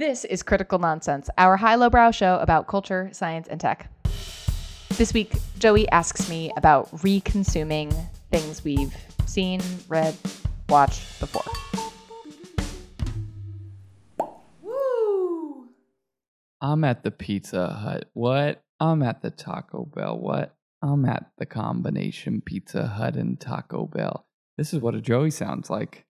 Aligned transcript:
This 0.00 0.24
is 0.24 0.42
Critical 0.42 0.78
Nonsense, 0.78 1.28
our 1.36 1.58
high 1.58 1.74
lowbrow 1.74 2.10
show 2.10 2.38
about 2.38 2.66
culture, 2.66 3.10
science, 3.12 3.48
and 3.48 3.60
tech. 3.60 3.92
This 4.96 5.12
week, 5.12 5.34
Joey 5.58 5.86
asks 5.90 6.26
me 6.30 6.50
about 6.56 6.90
reconsuming 7.02 7.94
things 8.30 8.64
we've 8.64 8.96
seen, 9.26 9.60
read, 9.88 10.16
watched 10.70 11.20
before. 11.20 11.42
Woo! 14.62 15.68
I'm 16.62 16.82
at 16.82 17.04
the 17.04 17.10
Pizza 17.10 17.68
Hut. 17.68 18.08
What? 18.14 18.64
I'm 18.80 19.02
at 19.02 19.20
the 19.20 19.30
Taco 19.30 19.84
Bell. 19.84 20.18
What? 20.18 20.56
I'm 20.80 21.04
at 21.04 21.26
the 21.36 21.44
combination 21.44 22.40
Pizza 22.40 22.86
Hut 22.86 23.16
and 23.16 23.38
Taco 23.38 23.84
Bell. 23.84 24.24
This 24.56 24.72
is 24.72 24.80
what 24.80 24.94
a 24.94 25.02
Joey 25.02 25.30
sounds 25.30 25.68
like. 25.68 26.06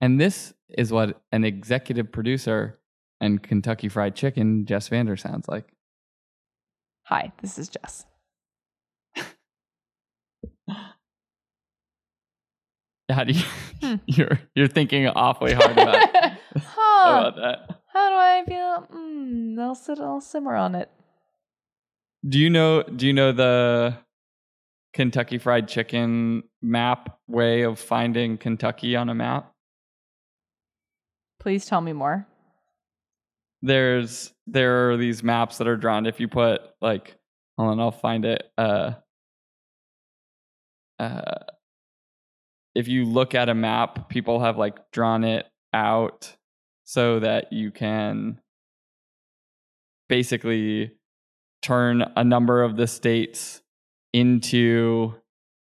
And 0.00 0.20
this 0.20 0.54
is 0.68 0.92
what 0.92 1.20
an 1.32 1.42
executive 1.42 2.12
producer 2.12 2.79
and 3.20 3.42
Kentucky 3.42 3.88
Fried 3.88 4.14
Chicken, 4.16 4.64
Jess 4.66 4.88
Vander, 4.88 5.16
sounds 5.16 5.46
like. 5.48 5.72
Hi, 7.04 7.32
this 7.42 7.58
is 7.58 7.68
Jess. 7.68 8.06
How 13.10 13.24
do 13.24 13.32
you? 13.32 13.44
Hmm. 13.80 13.96
You're 14.06 14.38
you're 14.54 14.68
thinking 14.68 15.06
awfully 15.08 15.52
hard 15.52 15.72
about, 15.72 15.96
huh. 16.56 17.18
about 17.18 17.36
that. 17.36 17.80
How 17.92 18.08
do 18.08 18.14
I 18.14 18.44
feel? 18.46 18.86
Mm, 18.96 19.58
I'll 19.58 19.74
sit. 19.74 19.98
I'll 19.98 20.20
simmer 20.20 20.54
on 20.54 20.76
it. 20.76 20.88
Do 22.28 22.38
you 22.38 22.50
know? 22.50 22.84
Do 22.84 23.06
you 23.06 23.12
know 23.12 23.32
the 23.32 23.96
Kentucky 24.92 25.38
Fried 25.38 25.66
Chicken 25.66 26.44
map 26.62 27.18
way 27.26 27.62
of 27.62 27.80
finding 27.80 28.38
Kentucky 28.38 28.94
on 28.94 29.08
a 29.08 29.14
map? 29.14 29.52
Please 31.40 31.66
tell 31.66 31.80
me 31.80 31.92
more 31.92 32.28
there's 33.62 34.32
there 34.46 34.90
are 34.90 34.96
these 34.96 35.22
maps 35.22 35.58
that 35.58 35.68
are 35.68 35.76
drawn. 35.76 36.06
If 36.06 36.20
you 36.20 36.28
put 36.28 36.62
like, 36.80 37.16
hold 37.56 37.70
on, 37.70 37.80
I'll 37.80 37.90
find 37.90 38.24
it. 38.24 38.42
Uh, 38.56 38.92
uh, 40.98 41.38
if 42.74 42.88
you 42.88 43.04
look 43.04 43.34
at 43.34 43.48
a 43.48 43.54
map, 43.54 44.08
people 44.08 44.40
have 44.40 44.56
like 44.56 44.90
drawn 44.92 45.24
it 45.24 45.46
out 45.72 46.36
so 46.84 47.20
that 47.20 47.52
you 47.52 47.70
can 47.70 48.40
basically 50.08 50.92
turn 51.62 52.04
a 52.16 52.24
number 52.24 52.62
of 52.62 52.76
the 52.76 52.86
states 52.86 53.62
into 54.12 55.14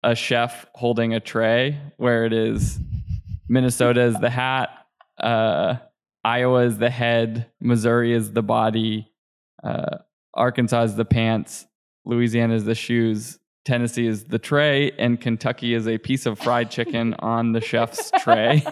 a 0.03 0.15
chef 0.15 0.65
holding 0.75 1.13
a 1.13 1.19
tray 1.19 1.79
where 1.97 2.25
it 2.25 2.33
is 2.33 2.79
Minnesota 3.47 4.01
is 4.01 4.19
the 4.19 4.29
hat, 4.29 4.69
uh, 5.19 5.75
Iowa 6.25 6.65
is 6.65 6.79
the 6.79 6.89
head, 6.89 7.51
Missouri 7.61 8.11
is 8.11 8.31
the 8.31 8.41
body, 8.41 9.11
uh, 9.63 9.99
Arkansas 10.33 10.81
is 10.81 10.95
the 10.95 11.05
pants, 11.05 11.67
Louisiana 12.03 12.55
is 12.55 12.65
the 12.65 12.73
shoes, 12.73 13.37
Tennessee 13.63 14.07
is 14.07 14.23
the 14.23 14.39
tray, 14.39 14.91
and 14.97 15.21
Kentucky 15.21 15.75
is 15.75 15.87
a 15.87 15.99
piece 15.99 16.25
of 16.25 16.39
fried 16.39 16.71
chicken 16.71 17.13
on 17.19 17.51
the 17.51 17.61
chef's 17.61 18.09
tray. 18.21 18.65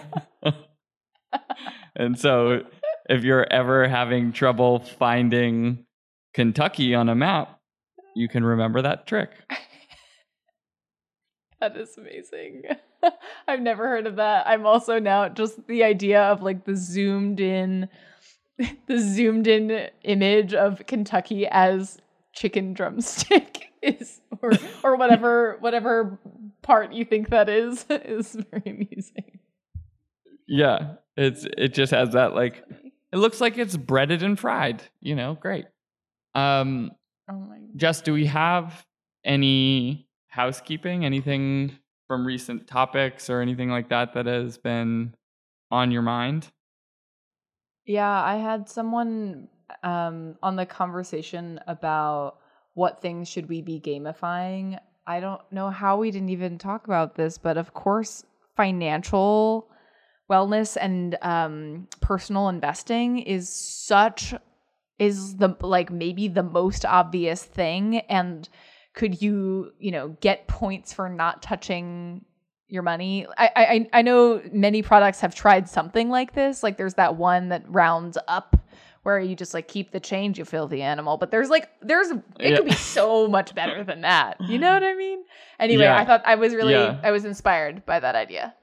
and 1.96 2.18
so, 2.18 2.62
if 3.08 3.22
you're 3.22 3.46
ever 3.52 3.86
having 3.86 4.32
trouble 4.32 4.80
finding 4.80 5.86
Kentucky 6.34 6.92
on 6.92 7.08
a 7.08 7.14
map, 7.14 7.60
you 8.16 8.28
can 8.28 8.44
remember 8.44 8.82
that 8.82 9.06
trick. 9.06 9.30
that 11.64 11.76
is 11.78 11.96
amazing. 11.96 12.62
I've 13.48 13.60
never 13.60 13.88
heard 13.88 14.06
of 14.06 14.16
that. 14.16 14.46
I'm 14.46 14.66
also 14.66 14.98
now 14.98 15.28
just 15.28 15.66
the 15.66 15.82
idea 15.82 16.22
of 16.22 16.42
like 16.42 16.64
the 16.64 16.76
zoomed 16.76 17.40
in 17.40 17.88
the 18.86 18.98
zoomed 18.98 19.46
in 19.46 19.88
image 20.02 20.52
of 20.52 20.84
Kentucky 20.86 21.46
as 21.46 21.98
chicken 22.32 22.74
drumstick 22.74 23.70
is 23.82 24.20
or 24.42 24.52
or 24.82 24.96
whatever 24.96 25.56
whatever 25.60 26.18
part 26.62 26.92
you 26.92 27.04
think 27.04 27.30
that 27.30 27.48
is 27.48 27.86
is 27.88 28.36
very 28.50 28.62
amusing. 28.66 29.38
Yeah, 30.46 30.96
it's 31.16 31.46
it 31.56 31.72
just 31.72 31.92
has 31.92 32.12
that 32.12 32.34
like 32.34 32.62
it 33.12 33.16
looks 33.16 33.40
like 33.40 33.56
it's 33.56 33.76
breaded 33.76 34.22
and 34.22 34.38
fried, 34.38 34.82
you 35.00 35.14
know, 35.14 35.38
great. 35.40 35.64
Um 36.34 36.90
oh 37.30 37.38
my 37.38 37.58
Jess, 37.76 38.02
do 38.02 38.12
we 38.12 38.26
have 38.26 38.84
any 39.24 40.06
housekeeping? 40.34 41.04
Anything 41.04 41.78
from 42.08 42.26
recent 42.26 42.66
topics 42.66 43.30
or 43.30 43.40
anything 43.40 43.70
like 43.70 43.88
that 43.88 44.14
that 44.14 44.26
has 44.26 44.58
been 44.58 45.14
on 45.70 45.90
your 45.90 46.02
mind? 46.02 46.50
Yeah, 47.86 48.22
I 48.22 48.36
had 48.36 48.68
someone 48.68 49.48
um, 49.82 50.36
on 50.42 50.56
the 50.56 50.66
conversation 50.66 51.60
about 51.66 52.38
what 52.74 53.00
things 53.00 53.28
should 53.28 53.48
we 53.48 53.62
be 53.62 53.80
gamifying. 53.80 54.78
I 55.06 55.20
don't 55.20 55.40
know 55.52 55.70
how 55.70 55.98
we 55.98 56.10
didn't 56.10 56.30
even 56.30 56.58
talk 56.58 56.86
about 56.86 57.14
this, 57.14 57.38
but 57.38 57.56
of 57.56 57.72
course, 57.72 58.24
financial 58.56 59.68
wellness 60.30 60.76
and 60.80 61.16
um, 61.22 61.86
personal 62.00 62.48
investing 62.48 63.18
is 63.18 63.48
such 63.48 64.34
is 64.98 65.36
the 65.36 65.54
like 65.60 65.90
maybe 65.90 66.28
the 66.28 66.42
most 66.42 66.84
obvious 66.84 67.42
thing 67.42 67.98
and 68.08 68.48
could 68.94 69.20
you 69.20 69.72
you 69.78 69.90
know 69.90 70.16
get 70.20 70.46
points 70.48 70.92
for 70.92 71.08
not 71.08 71.42
touching 71.42 72.24
your 72.68 72.82
money 72.82 73.26
I, 73.36 73.50
I 73.56 73.98
i 73.98 74.02
know 74.02 74.40
many 74.52 74.82
products 74.82 75.20
have 75.20 75.34
tried 75.34 75.68
something 75.68 76.08
like 76.08 76.32
this 76.32 76.62
like 76.62 76.76
there's 76.76 76.94
that 76.94 77.16
one 77.16 77.50
that 77.50 77.62
rounds 77.68 78.16
up 78.26 78.56
where 79.02 79.20
you 79.20 79.36
just 79.36 79.52
like 79.52 79.68
keep 79.68 79.90
the 79.90 80.00
change 80.00 80.38
you 80.38 80.44
filthy 80.44 80.80
animal 80.80 81.18
but 81.18 81.30
there's 81.30 81.50
like 81.50 81.68
there's 81.82 82.10
it 82.10 82.22
yeah. 82.40 82.56
could 82.56 82.64
be 82.64 82.72
so 82.72 83.28
much 83.28 83.54
better 83.54 83.84
than 83.84 84.00
that 84.00 84.40
you 84.40 84.58
know 84.58 84.72
what 84.72 84.82
i 84.82 84.94
mean 84.94 85.22
anyway 85.58 85.84
yeah. 85.84 85.98
i 85.98 86.04
thought 86.04 86.22
i 86.24 86.34
was 86.34 86.54
really 86.54 86.72
yeah. 86.72 86.98
i 87.02 87.10
was 87.10 87.24
inspired 87.24 87.84
by 87.84 88.00
that 88.00 88.14
idea 88.14 88.54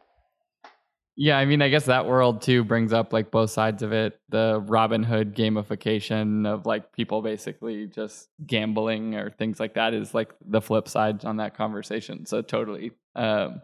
yeah, 1.15 1.37
I 1.37 1.45
mean, 1.45 1.61
I 1.61 1.69
guess 1.69 1.85
that 1.85 2.07
world 2.07 2.41
too 2.41 2.63
brings 2.63 2.93
up 2.93 3.11
like 3.11 3.31
both 3.31 3.51
sides 3.51 3.83
of 3.83 3.91
it. 3.91 4.19
The 4.29 4.63
Robinhood 4.65 5.35
gamification 5.35 6.47
of 6.47 6.65
like 6.65 6.93
people 6.93 7.21
basically 7.21 7.87
just 7.87 8.29
gambling 8.45 9.15
or 9.15 9.29
things 9.29 9.59
like 9.59 9.73
that 9.73 9.93
is 9.93 10.13
like 10.13 10.33
the 10.45 10.61
flip 10.61 10.87
side 10.87 11.25
on 11.25 11.37
that 11.37 11.55
conversation. 11.55 12.25
So 12.25 12.41
totally. 12.41 12.91
Um, 13.15 13.61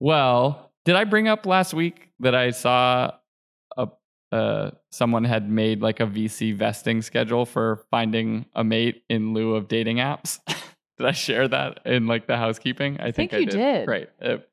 well, 0.00 0.72
did 0.84 0.96
I 0.96 1.04
bring 1.04 1.28
up 1.28 1.46
last 1.46 1.72
week 1.72 2.10
that 2.20 2.34
I 2.34 2.50
saw 2.50 3.12
a 3.76 3.88
uh, 4.30 4.70
someone 4.90 5.24
had 5.24 5.48
made 5.48 5.80
like 5.80 6.00
a 6.00 6.06
VC 6.06 6.54
vesting 6.54 7.00
schedule 7.00 7.46
for 7.46 7.84
finding 7.90 8.44
a 8.54 8.62
mate 8.62 9.02
in 9.08 9.32
lieu 9.32 9.54
of 9.54 9.66
dating 9.66 9.96
apps? 9.96 10.40
did 10.98 11.06
I 11.06 11.12
share 11.12 11.48
that 11.48 11.80
in 11.86 12.06
like 12.06 12.26
the 12.26 12.36
housekeeping? 12.36 12.98
I, 13.00 13.06
I 13.06 13.12
think, 13.12 13.30
think, 13.30 13.54
you 13.54 13.60
I 13.60 13.64
did. 13.72 13.78
did. 13.78 13.86
Great. 13.86 14.08
It, 14.20 14.48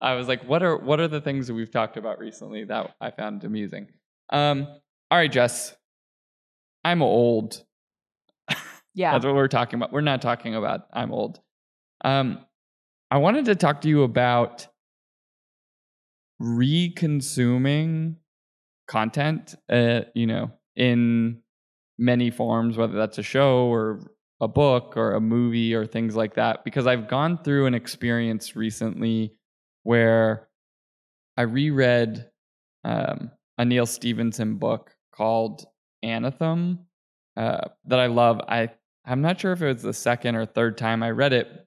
I 0.00 0.14
was 0.14 0.28
like, 0.28 0.42
what 0.48 0.62
are 0.62 0.76
what 0.76 1.00
are 1.00 1.08
the 1.08 1.20
things 1.20 1.46
that 1.46 1.54
we've 1.54 1.70
talked 1.70 1.96
about 1.96 2.18
recently 2.18 2.64
that 2.64 2.94
I 3.00 3.10
found 3.10 3.44
amusing? 3.44 3.88
Um, 4.30 4.66
all 5.10 5.18
right, 5.18 5.30
Jess. 5.30 5.74
I'm 6.84 7.02
old. 7.02 7.62
Yeah. 8.92 9.12
That's 9.12 9.24
what 9.24 9.36
we're 9.36 9.46
talking 9.46 9.78
about. 9.78 9.92
We're 9.92 10.00
not 10.00 10.20
talking 10.20 10.56
about 10.56 10.80
I'm 10.92 11.12
old. 11.12 11.38
Um, 12.04 12.44
I 13.08 13.18
wanted 13.18 13.44
to 13.44 13.54
talk 13.54 13.82
to 13.82 13.88
you 13.88 14.02
about 14.02 14.66
reconsuming 16.42 18.16
content, 18.88 19.54
uh, 19.70 20.00
you 20.14 20.26
know, 20.26 20.50
in 20.74 21.40
many 21.98 22.30
forms, 22.30 22.76
whether 22.76 22.94
that's 22.94 23.18
a 23.18 23.22
show 23.22 23.66
or 23.66 24.10
a 24.40 24.48
book 24.48 24.96
or 24.96 25.12
a 25.12 25.20
movie 25.20 25.72
or 25.74 25.86
things 25.86 26.16
like 26.16 26.34
that, 26.34 26.64
because 26.64 26.88
I've 26.88 27.08
gone 27.08 27.42
through 27.44 27.66
an 27.66 27.74
experience 27.74 28.56
recently 28.56 29.34
where 29.82 30.48
I 31.36 31.42
reread 31.42 32.30
um, 32.84 33.30
a 33.58 33.64
Neal 33.64 33.86
Stephenson 33.86 34.56
book 34.56 34.94
called 35.12 35.66
Anathem 36.04 36.78
uh, 37.36 37.68
that 37.86 37.98
I 37.98 38.06
love. 38.06 38.40
I 38.48 38.70
I'm 39.04 39.22
not 39.22 39.40
sure 39.40 39.52
if 39.52 39.62
it 39.62 39.66
was 39.66 39.82
the 39.82 39.92
second 39.92 40.36
or 40.36 40.46
third 40.46 40.78
time 40.78 41.02
I 41.02 41.10
read 41.10 41.32
it, 41.32 41.66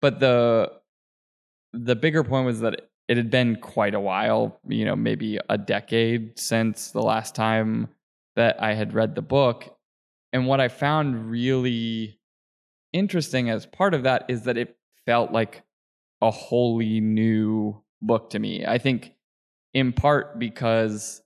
but 0.00 0.20
the 0.20 0.72
the 1.72 1.96
bigger 1.96 2.22
point 2.22 2.46
was 2.46 2.60
that 2.60 2.88
it 3.08 3.16
had 3.16 3.30
been 3.30 3.56
quite 3.56 3.94
a 3.94 4.00
while, 4.00 4.60
you 4.66 4.84
know, 4.84 4.96
maybe 4.96 5.38
a 5.48 5.58
decade 5.58 6.38
since 6.38 6.90
the 6.90 7.02
last 7.02 7.34
time 7.34 7.88
that 8.36 8.62
I 8.62 8.74
had 8.74 8.94
read 8.94 9.14
the 9.14 9.22
book. 9.22 9.76
And 10.32 10.46
what 10.46 10.60
I 10.60 10.68
found 10.68 11.30
really 11.30 12.18
interesting 12.92 13.50
as 13.50 13.66
part 13.66 13.92
of 13.92 14.04
that 14.04 14.24
is 14.28 14.42
that 14.42 14.56
it 14.56 14.76
felt 15.04 15.32
like 15.32 15.63
a 16.24 16.30
wholly 16.30 17.00
new 17.00 17.82
book 18.02 18.30
to 18.30 18.38
me. 18.38 18.64
I 18.66 18.78
think 18.78 19.12
in 19.72 19.92
part 19.92 20.38
because 20.38 21.22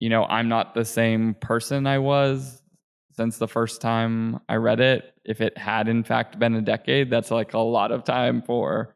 you 0.00 0.08
know, 0.08 0.24
I'm 0.24 0.48
not 0.48 0.74
the 0.74 0.84
same 0.84 1.34
person 1.34 1.86
I 1.86 1.98
was 1.98 2.62
since 3.12 3.38
the 3.38 3.48
first 3.48 3.80
time 3.80 4.38
I 4.48 4.54
read 4.56 4.80
it. 4.80 5.12
If 5.24 5.40
it 5.40 5.58
had 5.58 5.88
in 5.88 6.04
fact 6.04 6.38
been 6.38 6.54
a 6.54 6.62
decade, 6.62 7.10
that's 7.10 7.30
like 7.30 7.52
a 7.54 7.58
lot 7.58 7.90
of 7.90 8.04
time 8.04 8.42
for 8.42 8.94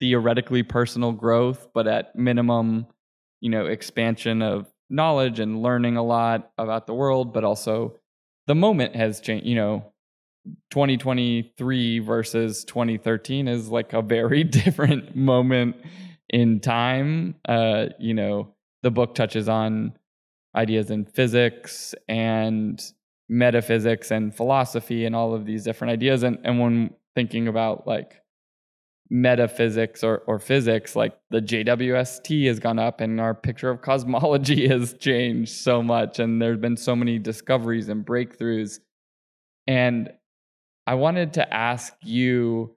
theoretically 0.00 0.62
personal 0.62 1.10
growth, 1.10 1.68
but 1.74 1.88
at 1.88 2.14
minimum, 2.14 2.86
you 3.40 3.50
know, 3.50 3.66
expansion 3.66 4.42
of 4.42 4.72
knowledge 4.88 5.40
and 5.40 5.60
learning 5.60 5.96
a 5.96 6.04
lot 6.04 6.52
about 6.56 6.86
the 6.86 6.94
world, 6.94 7.34
but 7.34 7.42
also 7.44 7.96
the 8.46 8.54
moment 8.54 8.94
has 8.94 9.20
changed. 9.20 9.44
You 9.46 9.56
know, 9.56 9.92
2023 10.70 11.98
versus 12.00 12.64
2013 12.64 13.48
is 13.48 13.68
like 13.68 13.92
a 13.92 14.02
very 14.02 14.44
different 14.44 15.16
moment 15.16 15.76
in 16.28 16.60
time. 16.60 17.34
Uh, 17.48 17.86
you 17.98 18.14
know, 18.14 18.54
the 18.82 18.90
book 18.90 19.14
touches 19.14 19.48
on 19.48 19.92
ideas 20.54 20.90
in 20.90 21.04
physics 21.04 21.94
and 22.08 22.92
metaphysics 23.28 24.10
and 24.10 24.34
philosophy 24.34 25.04
and 25.04 25.14
all 25.14 25.34
of 25.34 25.44
these 25.44 25.64
different 25.64 25.92
ideas. 25.92 26.22
And, 26.22 26.38
and 26.44 26.58
when 26.58 26.94
thinking 27.14 27.48
about 27.48 27.86
like 27.86 28.22
metaphysics 29.10 30.02
or, 30.02 30.18
or 30.26 30.38
physics, 30.38 30.96
like 30.96 31.18
the 31.30 31.40
JWST 31.40 32.46
has 32.46 32.58
gone 32.58 32.78
up 32.78 33.00
and 33.00 33.20
our 33.20 33.34
picture 33.34 33.70
of 33.70 33.82
cosmology 33.82 34.68
has 34.68 34.94
changed 34.94 35.52
so 35.52 35.82
much. 35.82 36.18
And 36.18 36.40
there's 36.40 36.58
been 36.58 36.76
so 36.76 36.96
many 36.96 37.18
discoveries 37.18 37.88
and 37.88 38.04
breakthroughs. 38.04 38.80
And 39.66 40.10
I 40.88 40.94
wanted 40.94 41.34
to 41.34 41.54
ask 41.54 41.92
you 42.02 42.74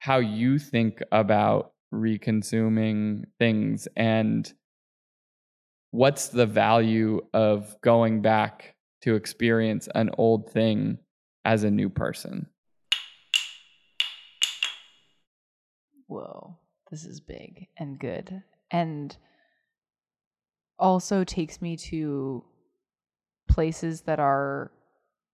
how 0.00 0.18
you 0.18 0.58
think 0.58 1.00
about 1.12 1.70
reconsuming 1.94 3.26
things 3.38 3.86
and 3.94 4.52
what's 5.92 6.30
the 6.30 6.46
value 6.46 7.20
of 7.32 7.80
going 7.80 8.22
back 8.22 8.74
to 9.02 9.14
experience 9.14 9.88
an 9.94 10.10
old 10.18 10.50
thing 10.50 10.98
as 11.44 11.62
a 11.62 11.70
new 11.70 11.88
person? 11.88 12.48
Whoa, 16.08 16.56
this 16.90 17.04
is 17.04 17.20
big 17.20 17.68
and 17.76 18.00
good. 18.00 18.42
And 18.72 19.16
also 20.76 21.22
takes 21.22 21.62
me 21.62 21.76
to 21.76 22.42
places 23.48 24.00
that 24.00 24.18
are 24.18 24.72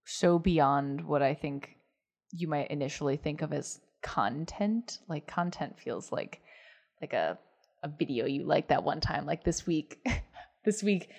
so 0.05 0.39
beyond 0.39 1.07
what 1.07 1.23
I 1.23 1.33
think 1.33 1.74
you 2.35 2.49
might 2.49 2.71
initially 2.71 3.17
think 3.17 3.43
of 3.43 3.53
as 3.53 3.81
content. 4.03 4.99
Like 5.09 5.27
content 5.27 5.79
feels 5.79 6.13
like 6.13 6.41
like 7.01 7.13
a 7.13 7.39
a 7.83 7.89
video 7.89 8.27
you 8.27 8.45
like 8.45 8.69
that 8.69 8.83
one 8.83 9.01
time. 9.01 9.27
Like 9.27 9.45
this 9.45 9.67
week 9.67 9.99
this 10.65 10.83
week 10.83 11.11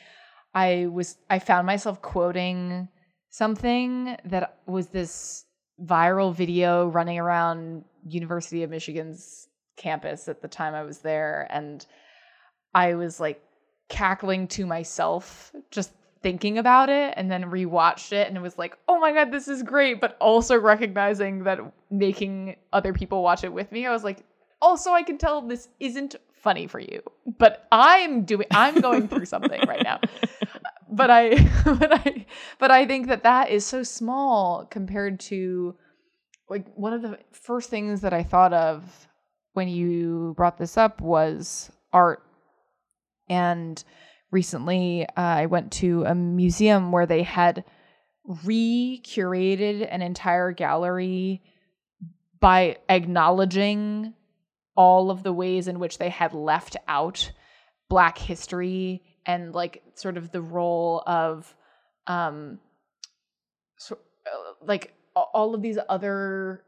I 0.53 0.87
was 0.91 1.17
I 1.29 1.39
found 1.39 1.65
myself 1.65 2.01
quoting 2.01 2.89
something 3.29 4.17
that 4.25 4.59
was 4.65 4.87
this 4.87 5.45
viral 5.83 6.33
video 6.33 6.87
running 6.87 7.19
around 7.19 7.83
University 8.07 8.63
of 8.63 8.69
Michigan's 8.69 9.47
campus 9.75 10.29
at 10.29 10.41
the 10.41 10.47
time 10.47 10.73
I 10.73 10.83
was 10.83 10.99
there 10.99 11.47
and 11.49 11.85
I 12.73 12.95
was 12.95 13.19
like 13.19 13.41
cackling 13.89 14.47
to 14.49 14.65
myself 14.65 15.51
just 15.71 15.91
thinking 16.25 16.57
about 16.57 16.89
it 16.89 17.13
and 17.17 17.29
then 17.29 17.43
rewatched 17.43 18.11
it 18.11 18.27
and 18.27 18.35
it 18.35 18.39
was 18.41 18.57
like, 18.57 18.75
"Oh 18.87 18.99
my 18.99 19.13
god, 19.13 19.31
this 19.31 19.47
is 19.47 19.61
great," 19.61 20.01
but 20.01 20.17
also 20.19 20.59
recognizing 20.59 21.43
that 21.43 21.59
making 21.91 22.55
other 22.73 22.93
people 22.93 23.21
watch 23.21 23.43
it 23.43 23.53
with 23.53 23.71
me, 23.71 23.85
I 23.85 23.91
was 23.91 24.03
like, 24.03 24.25
"Also, 24.59 24.89
I 24.91 25.03
can 25.03 25.19
tell 25.19 25.43
this 25.43 25.67
isn't 25.79 26.15
funny 26.33 26.65
for 26.65 26.79
you, 26.79 27.03
but 27.37 27.67
I'm 27.71 28.23
doing 28.23 28.47
I'm 28.49 28.81
going 28.81 29.07
through 29.07 29.25
something 29.25 29.61
right 29.67 29.83
now." 29.83 29.99
But 30.89 31.09
I 31.11 31.35
but 31.65 31.93
I 31.93 32.25
but 32.57 32.71
I 32.71 32.87
think 32.87 33.07
that 33.07 33.23
that 33.23 33.49
is 33.49 33.63
so 33.65 33.83
small 33.83 34.65
compared 34.65 35.19
to 35.31 35.75
like 36.49 36.65
one 36.75 36.93
of 36.93 37.03
the 37.03 37.19
first 37.33 37.69
things 37.69 38.01
that 38.01 38.13
I 38.13 38.23
thought 38.23 38.53
of 38.53 39.07
when 39.53 39.67
you 39.67 40.33
brought 40.37 40.57
this 40.57 40.75
up 40.77 41.01
was 41.01 41.71
art. 41.91 42.23
And 43.27 43.83
recently 44.31 45.05
uh, 45.05 45.11
I 45.15 45.45
went 45.45 45.71
to 45.73 46.03
a 46.05 46.15
museum 46.15 46.91
where 46.91 47.05
they 47.05 47.23
had 47.23 47.63
re 48.43 49.01
curated 49.03 49.87
an 49.89 50.01
entire 50.01 50.51
gallery 50.51 51.41
by 52.39 52.77
acknowledging 52.89 54.13
all 54.75 55.09
of 55.09 55.23
the 55.23 55.33
ways 55.33 55.67
in 55.67 55.79
which 55.79 55.97
they 55.97 56.09
had 56.09 56.33
left 56.33 56.75
out 56.87 57.31
Black 57.87 58.17
history 58.17 59.03
and 59.25 59.53
like 59.53 59.83
sort 59.95 60.17
of 60.17 60.31
the 60.31 60.41
role 60.41 61.03
of 61.05 61.55
um 62.07 62.59
so, 63.77 63.97
uh, 64.25 64.53
like 64.65 64.93
all 65.15 65.55
of 65.55 65.61
these 65.61 65.77
other 65.87 66.63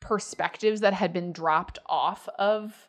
perspectives 0.00 0.80
that 0.80 0.92
had 0.92 1.12
been 1.12 1.32
dropped 1.32 1.78
off 1.86 2.28
of 2.38 2.88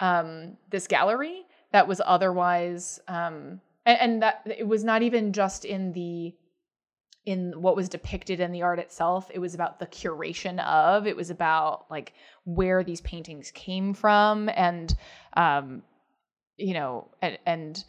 um, 0.00 0.56
this 0.70 0.86
gallery 0.86 1.42
that 1.72 1.88
was 1.88 2.00
otherwise 2.04 3.00
um, 3.08 3.60
and, 3.84 4.00
and 4.00 4.22
that 4.22 4.42
it 4.46 4.66
was 4.66 4.84
not 4.84 5.02
even 5.02 5.32
just 5.32 5.64
in 5.64 5.92
the 5.92 6.34
in 7.24 7.60
what 7.60 7.74
was 7.74 7.88
depicted 7.88 8.38
in 8.38 8.52
the 8.52 8.62
art 8.62 8.78
itself 8.78 9.30
it 9.34 9.40
was 9.40 9.54
about 9.54 9.80
the 9.80 9.86
curation 9.86 10.64
of 10.64 11.06
it 11.06 11.16
was 11.16 11.30
about 11.30 11.86
like 11.90 12.12
where 12.44 12.84
these 12.84 13.00
paintings 13.00 13.50
came 13.50 13.92
from 13.92 14.48
and 14.50 14.96
um 15.36 15.82
you 16.56 16.72
know 16.72 17.08
and 17.20 17.38
and 17.46 17.84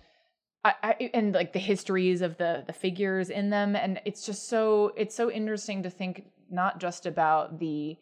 I, 0.65 1.09
and 1.13 1.33
like 1.33 1.53
the 1.53 1.59
histories 1.59 2.21
of 2.21 2.35
the 2.37 2.63
the 2.67 2.73
figures 2.73 3.29
in 3.29 3.49
them 3.49 3.77
and 3.77 4.01
it's 4.03 4.25
just 4.25 4.49
so 4.49 4.91
it's 4.97 5.15
so 5.15 5.31
interesting 5.31 5.83
to 5.83 5.89
think 5.89 6.25
not 6.49 6.79
just 6.79 7.05
about 7.05 7.59
the 7.59 7.97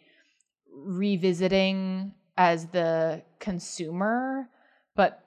revisiting 0.76 2.14
as 2.38 2.68
the 2.68 3.24
consumer, 3.40 4.50
but 4.96 5.25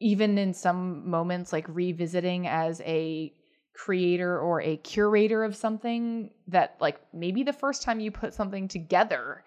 even 0.00 0.38
in 0.38 0.54
some 0.54 1.08
moments, 1.08 1.52
like 1.52 1.66
revisiting 1.68 2.46
as 2.46 2.80
a 2.82 3.32
creator 3.74 4.38
or 4.38 4.60
a 4.60 4.76
curator 4.78 5.44
of 5.44 5.54
something 5.54 6.30
that 6.48 6.76
like 6.80 7.00
maybe 7.14 7.42
the 7.42 7.52
first 7.52 7.82
time 7.82 8.00
you 8.00 8.10
put 8.10 8.34
something 8.34 8.68
together 8.68 9.42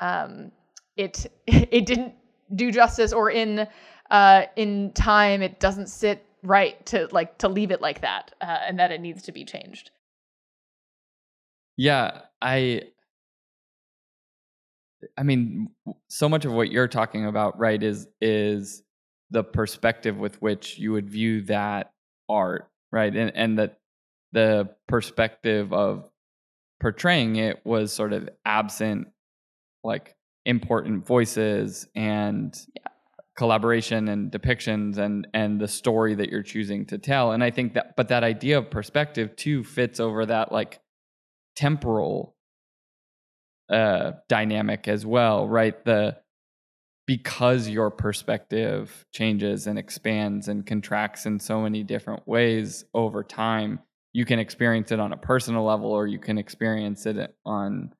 um 0.00 0.50
it 0.96 1.30
it 1.46 1.86
didn't 1.86 2.14
do 2.54 2.72
justice 2.72 3.12
or 3.12 3.30
in 3.30 3.68
uh 4.10 4.42
in 4.56 4.92
time 4.92 5.42
it 5.42 5.60
doesn't 5.60 5.88
sit 5.88 6.24
right 6.42 6.84
to 6.86 7.06
like 7.12 7.36
to 7.38 7.48
leave 7.48 7.70
it 7.70 7.80
like 7.80 8.00
that 8.00 8.32
uh, 8.40 8.58
and 8.66 8.78
that 8.78 8.90
it 8.90 9.00
needs 9.00 9.22
to 9.22 9.32
be 9.32 9.44
changed. 9.44 9.90
Yeah 11.76 12.22
i 12.40 12.82
I 15.18 15.22
mean, 15.22 15.68
so 16.08 16.28
much 16.28 16.44
of 16.44 16.52
what 16.52 16.70
you're 16.70 16.88
talking 16.88 17.26
about, 17.26 17.58
right, 17.58 17.80
is 17.82 18.08
is 18.20 18.82
the 19.30 19.44
perspective 19.44 20.16
with 20.16 20.40
which 20.40 20.78
you 20.78 20.92
would 20.92 21.08
view 21.10 21.42
that 21.42 21.92
art, 22.28 22.68
right, 22.92 23.14
and 23.14 23.32
and 23.34 23.58
that 23.58 23.78
the 24.32 24.68
perspective 24.86 25.72
of 25.72 26.08
portraying 26.80 27.36
it 27.36 27.64
was 27.64 27.92
sort 27.92 28.12
of 28.12 28.28
absent, 28.44 29.08
like 29.82 30.14
important 30.44 31.06
voices 31.06 31.88
and 31.94 32.56
yeah. 32.74 32.82
collaboration 33.36 34.08
and 34.08 34.30
depictions 34.30 34.98
and 34.98 35.26
and 35.34 35.60
the 35.60 35.68
story 35.68 36.14
that 36.14 36.30
you're 36.30 36.42
choosing 36.42 36.86
to 36.86 36.98
tell. 36.98 37.32
And 37.32 37.42
I 37.42 37.50
think 37.50 37.74
that, 37.74 37.96
but 37.96 38.08
that 38.08 38.22
idea 38.24 38.58
of 38.58 38.70
perspective 38.70 39.34
too 39.36 39.64
fits 39.64 40.00
over 40.00 40.26
that 40.26 40.52
like 40.52 40.80
temporal 41.56 42.36
uh, 43.68 44.12
dynamic 44.28 44.86
as 44.86 45.04
well, 45.04 45.48
right? 45.48 45.84
The 45.84 46.16
because 47.06 47.68
your 47.68 47.90
perspective 47.90 49.06
changes 49.12 49.66
and 49.66 49.78
expands 49.78 50.48
and 50.48 50.66
contracts 50.66 51.24
in 51.24 51.38
so 51.38 51.60
many 51.60 51.84
different 51.84 52.26
ways 52.26 52.84
over 52.94 53.22
time, 53.22 53.78
you 54.12 54.24
can 54.24 54.38
experience 54.38 54.90
it 54.90 54.98
on 54.98 55.12
a 55.12 55.16
personal 55.16 55.64
level 55.64 55.90
or 55.90 56.06
you 56.06 56.18
can 56.18 56.36
experience 56.36 57.06
it 57.06 57.34
on 57.44 57.92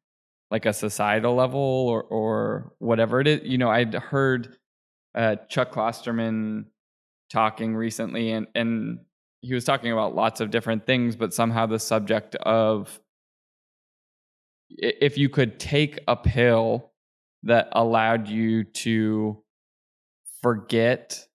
like 0.51 0.67
a 0.67 0.73
societal 0.73 1.35
level 1.35 1.61
or 1.61 2.03
or 2.05 2.73
whatever 2.79 3.21
it 3.21 3.27
is. 3.27 3.41
You 3.45 3.59
know, 3.59 3.71
I'd 3.71 3.95
heard 3.95 4.57
uh, 5.15 5.37
Chuck 5.49 5.73
Klosterman 5.73 6.65
talking 7.31 7.77
recently 7.77 8.33
and 8.33 8.47
and 8.55 8.99
he 9.41 9.55
was 9.55 9.65
talking 9.65 9.93
about 9.93 10.15
lots 10.15 10.41
of 10.41 10.51
different 10.51 10.87
things, 10.87 11.15
but 11.15 11.33
somehow 11.33 11.67
the 11.67 11.79
subject 11.79 12.35
of 12.37 13.01
if 14.69 15.17
you 15.17 15.29
could 15.29 15.61
take 15.61 16.01
a 16.09 16.17
pill 16.17 16.93
that 17.47 17.69
allowed 17.73 18.29
you 18.29 18.65
to 18.65 19.43
forget 20.43 21.27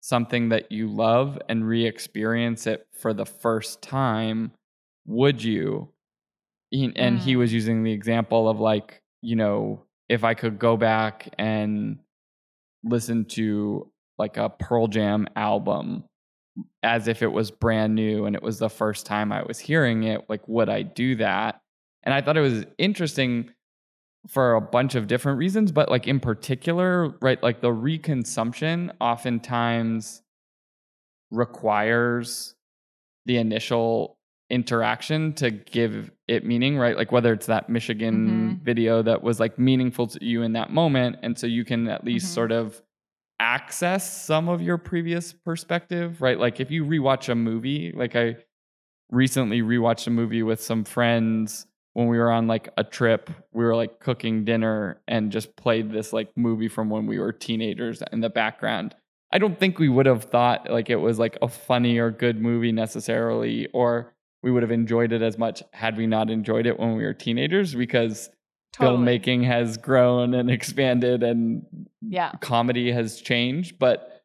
something 0.00 0.50
that 0.50 0.70
you 0.70 0.88
love 0.88 1.38
and 1.48 1.66
re-experience 1.66 2.66
it 2.66 2.86
for 2.92 3.12
the 3.12 3.26
first 3.26 3.82
time 3.82 4.52
would 5.06 5.42
you 5.42 5.88
and 6.72 6.94
mm. 6.94 7.18
he 7.18 7.36
was 7.36 7.52
using 7.52 7.82
the 7.82 7.92
example 7.92 8.48
of 8.48 8.60
like 8.60 9.02
you 9.22 9.34
know 9.34 9.82
if 10.08 10.22
i 10.22 10.34
could 10.34 10.58
go 10.58 10.76
back 10.76 11.28
and 11.38 11.98
listen 12.84 13.24
to 13.24 13.90
like 14.18 14.36
a 14.36 14.48
pearl 14.48 14.86
jam 14.86 15.26
album 15.34 16.04
as 16.82 17.08
if 17.08 17.22
it 17.22 17.32
was 17.32 17.50
brand 17.50 17.94
new 17.94 18.26
and 18.26 18.36
it 18.36 18.42
was 18.42 18.58
the 18.58 18.70
first 18.70 19.06
time 19.06 19.32
i 19.32 19.42
was 19.42 19.58
hearing 19.58 20.04
it 20.04 20.24
like 20.28 20.46
would 20.46 20.68
i 20.68 20.82
do 20.82 21.16
that 21.16 21.60
and 22.06 22.14
I 22.14 22.22
thought 22.22 22.36
it 22.36 22.40
was 22.40 22.64
interesting 22.78 23.50
for 24.28 24.54
a 24.54 24.60
bunch 24.60 24.94
of 24.94 25.06
different 25.06 25.38
reasons, 25.38 25.70
but 25.72 25.88
like 25.88 26.06
in 26.08 26.18
particular, 26.20 27.14
right, 27.20 27.42
like 27.42 27.60
the 27.60 27.68
reconsumption 27.70 28.90
oftentimes 29.00 30.22
requires 31.30 32.54
the 33.26 33.36
initial 33.38 34.18
interaction 34.48 35.32
to 35.34 35.50
give 35.50 36.10
it 36.28 36.44
meaning, 36.44 36.78
right? 36.78 36.96
Like 36.96 37.10
whether 37.10 37.32
it's 37.32 37.46
that 37.46 37.68
Michigan 37.68 38.58
Mhm. 38.60 38.64
video 38.64 39.02
that 39.02 39.22
was 39.22 39.40
like 39.40 39.58
meaningful 39.58 40.06
to 40.06 40.24
you 40.24 40.42
in 40.42 40.52
that 40.52 40.70
moment. 40.70 41.16
And 41.22 41.36
so 41.36 41.46
you 41.48 41.64
can 41.64 41.88
at 41.88 42.04
least 42.04 42.26
Mhm. 42.26 42.34
sort 42.34 42.52
of 42.52 42.80
access 43.40 44.24
some 44.24 44.48
of 44.48 44.62
your 44.62 44.78
previous 44.78 45.32
perspective, 45.32 46.22
right? 46.22 46.38
Like 46.38 46.60
if 46.60 46.70
you 46.70 46.84
rewatch 46.84 47.28
a 47.28 47.34
movie, 47.34 47.92
like 47.92 48.14
I 48.14 48.36
recently 49.10 49.62
rewatched 49.62 50.06
a 50.06 50.10
movie 50.10 50.42
with 50.44 50.60
some 50.60 50.84
friends 50.84 51.66
when 51.96 52.08
we 52.08 52.18
were 52.18 52.30
on 52.30 52.46
like 52.46 52.68
a 52.76 52.84
trip. 52.84 53.30
We 53.54 53.64
were 53.64 53.74
like 53.74 54.00
cooking 54.00 54.44
dinner 54.44 55.00
and 55.08 55.32
just 55.32 55.56
played 55.56 55.90
this 55.90 56.12
like 56.12 56.28
movie 56.36 56.68
from 56.68 56.90
when 56.90 57.06
we 57.06 57.18
were 57.18 57.32
teenagers 57.32 58.02
in 58.12 58.20
the 58.20 58.28
background. 58.28 58.94
I 59.32 59.38
don't 59.38 59.58
think 59.58 59.78
we 59.78 59.88
would 59.88 60.04
have 60.04 60.24
thought 60.24 60.70
like 60.70 60.90
it 60.90 60.96
was 60.96 61.18
like 61.18 61.38
a 61.40 61.48
funny 61.48 61.96
or 61.96 62.10
good 62.10 62.38
movie 62.38 62.70
necessarily, 62.70 63.68
or 63.72 64.12
we 64.42 64.50
would 64.50 64.62
have 64.62 64.70
enjoyed 64.72 65.10
it 65.10 65.22
as 65.22 65.38
much 65.38 65.62
had 65.72 65.96
we 65.96 66.06
not 66.06 66.28
enjoyed 66.28 66.66
it 66.66 66.78
when 66.78 66.96
we 66.96 67.02
were 67.02 67.14
teenagers 67.14 67.74
because 67.74 68.28
Totally. 68.74 68.98
filmmaking 69.18 69.46
has 69.46 69.78
grown 69.78 70.34
and 70.34 70.50
expanded 70.58 71.22
and 71.22 71.64
Yeah. 72.02 72.32
comedy 72.42 72.92
has 72.92 73.22
changed, 73.22 73.78
but 73.78 74.22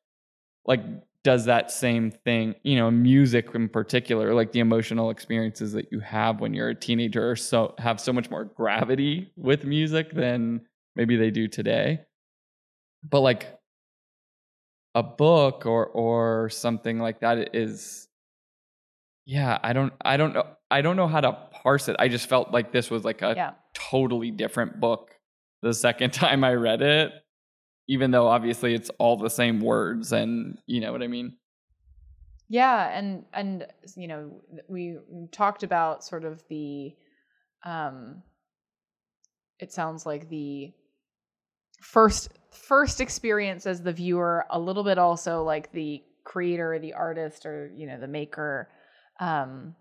like 0.66 0.82
does 1.24 1.46
that 1.46 1.70
same 1.70 2.10
thing, 2.12 2.56
you 2.64 2.76
know, 2.76 2.90
music 2.90 3.54
in 3.54 3.70
particular, 3.70 4.34
like 4.34 4.52
the 4.52 4.60
emotional 4.60 5.10
experiences 5.12 5.72
that 5.74 5.92
you 5.92 6.00
have 6.00 6.42
when 6.42 6.54
you're 6.54 6.70
a 6.70 6.76
teenager 6.76 7.36
so 7.36 7.76
have 7.78 8.00
so 8.00 8.12
much 8.12 8.30
more 8.32 8.46
gravity 8.46 9.32
with 9.36 9.64
music 9.64 10.14
than 10.14 10.62
maybe 10.96 11.16
they 11.18 11.30
do 11.30 11.48
today. 11.48 12.02
But 13.08 13.20
like 13.22 13.60
a 14.96 15.04
book 15.04 15.66
or 15.66 15.86
or 15.88 16.50
something 16.50 17.00
like 17.00 17.20
that 17.22 17.56
is 17.56 18.08
yeah, 19.26 19.60
I 19.62 19.74
don't 19.74 19.94
I 20.02 20.18
don't 20.18 20.34
know 20.34 20.48
I 20.70 20.82
don't 20.82 20.96
know 20.96 21.08
how 21.08 21.22
to 21.22 21.34
parse 21.52 21.88
it. 21.88 21.96
I 22.00 22.08
just 22.08 22.28
felt 22.28 22.52
like 22.52 22.72
this 22.72 22.90
was 22.90 23.04
like 23.06 23.22
a 23.22 23.34
Yeah. 23.36 23.52
totally 23.74 24.32
different 24.32 24.80
book 24.80 25.12
the 25.62 25.74
second 25.74 26.12
time 26.14 26.44
I 26.44 26.54
read 26.56 26.82
it, 26.82 27.12
even 27.92 28.10
though 28.10 28.26
obviously 28.26 28.74
it's 28.74 28.90
all 29.00 29.18
the 29.18 29.30
same 29.30 29.60
words 29.60 30.14
and 30.14 30.58
you 30.66 30.80
know 30.80 30.94
what 30.94 31.04
I 31.04 31.08
mean? 31.08 31.36
Yeah, 32.48 32.90
and 32.98 33.26
and 33.34 33.68
you 33.98 34.08
know 34.08 34.32
we 34.70 34.98
talked 35.34 35.64
about 35.64 36.02
sort 36.02 36.24
of 36.24 36.42
the 36.48 36.96
um 37.66 38.24
it 39.60 39.74
sounds 39.74 40.06
like 40.06 40.30
the 40.30 40.72
first 41.82 42.30
first 42.54 43.02
experience 43.02 43.66
as 43.66 43.82
the 43.82 43.92
viewer 43.92 44.46
a 44.52 44.60
little 44.60 44.86
bit 44.86 44.98
also 44.98 45.44
like 45.44 45.70
the 45.74 46.02
creator 46.24 46.80
the 46.80 46.94
artist 46.94 47.46
or 47.46 47.72
you 47.76 47.88
know 47.88 48.00
the 48.00 48.08
maker 48.08 48.70
um 49.20 49.76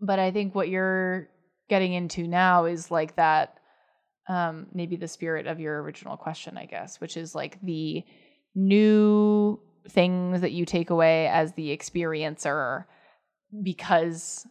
but 0.00 0.18
i 0.18 0.30
think 0.30 0.54
what 0.54 0.68
you're 0.68 1.28
getting 1.68 1.92
into 1.92 2.28
now 2.28 2.66
is 2.66 2.90
like 2.90 3.16
that 3.16 3.58
um 4.28 4.66
maybe 4.72 4.96
the 4.96 5.08
spirit 5.08 5.46
of 5.46 5.60
your 5.60 5.82
original 5.82 6.16
question 6.16 6.56
i 6.56 6.64
guess 6.64 7.00
which 7.00 7.16
is 7.16 7.34
like 7.34 7.58
the 7.62 8.02
new 8.54 9.58
things 9.88 10.40
that 10.40 10.52
you 10.52 10.64
take 10.64 10.90
away 10.90 11.26
as 11.28 11.52
the 11.54 11.76
experiencer 11.76 12.84
because 13.62 14.46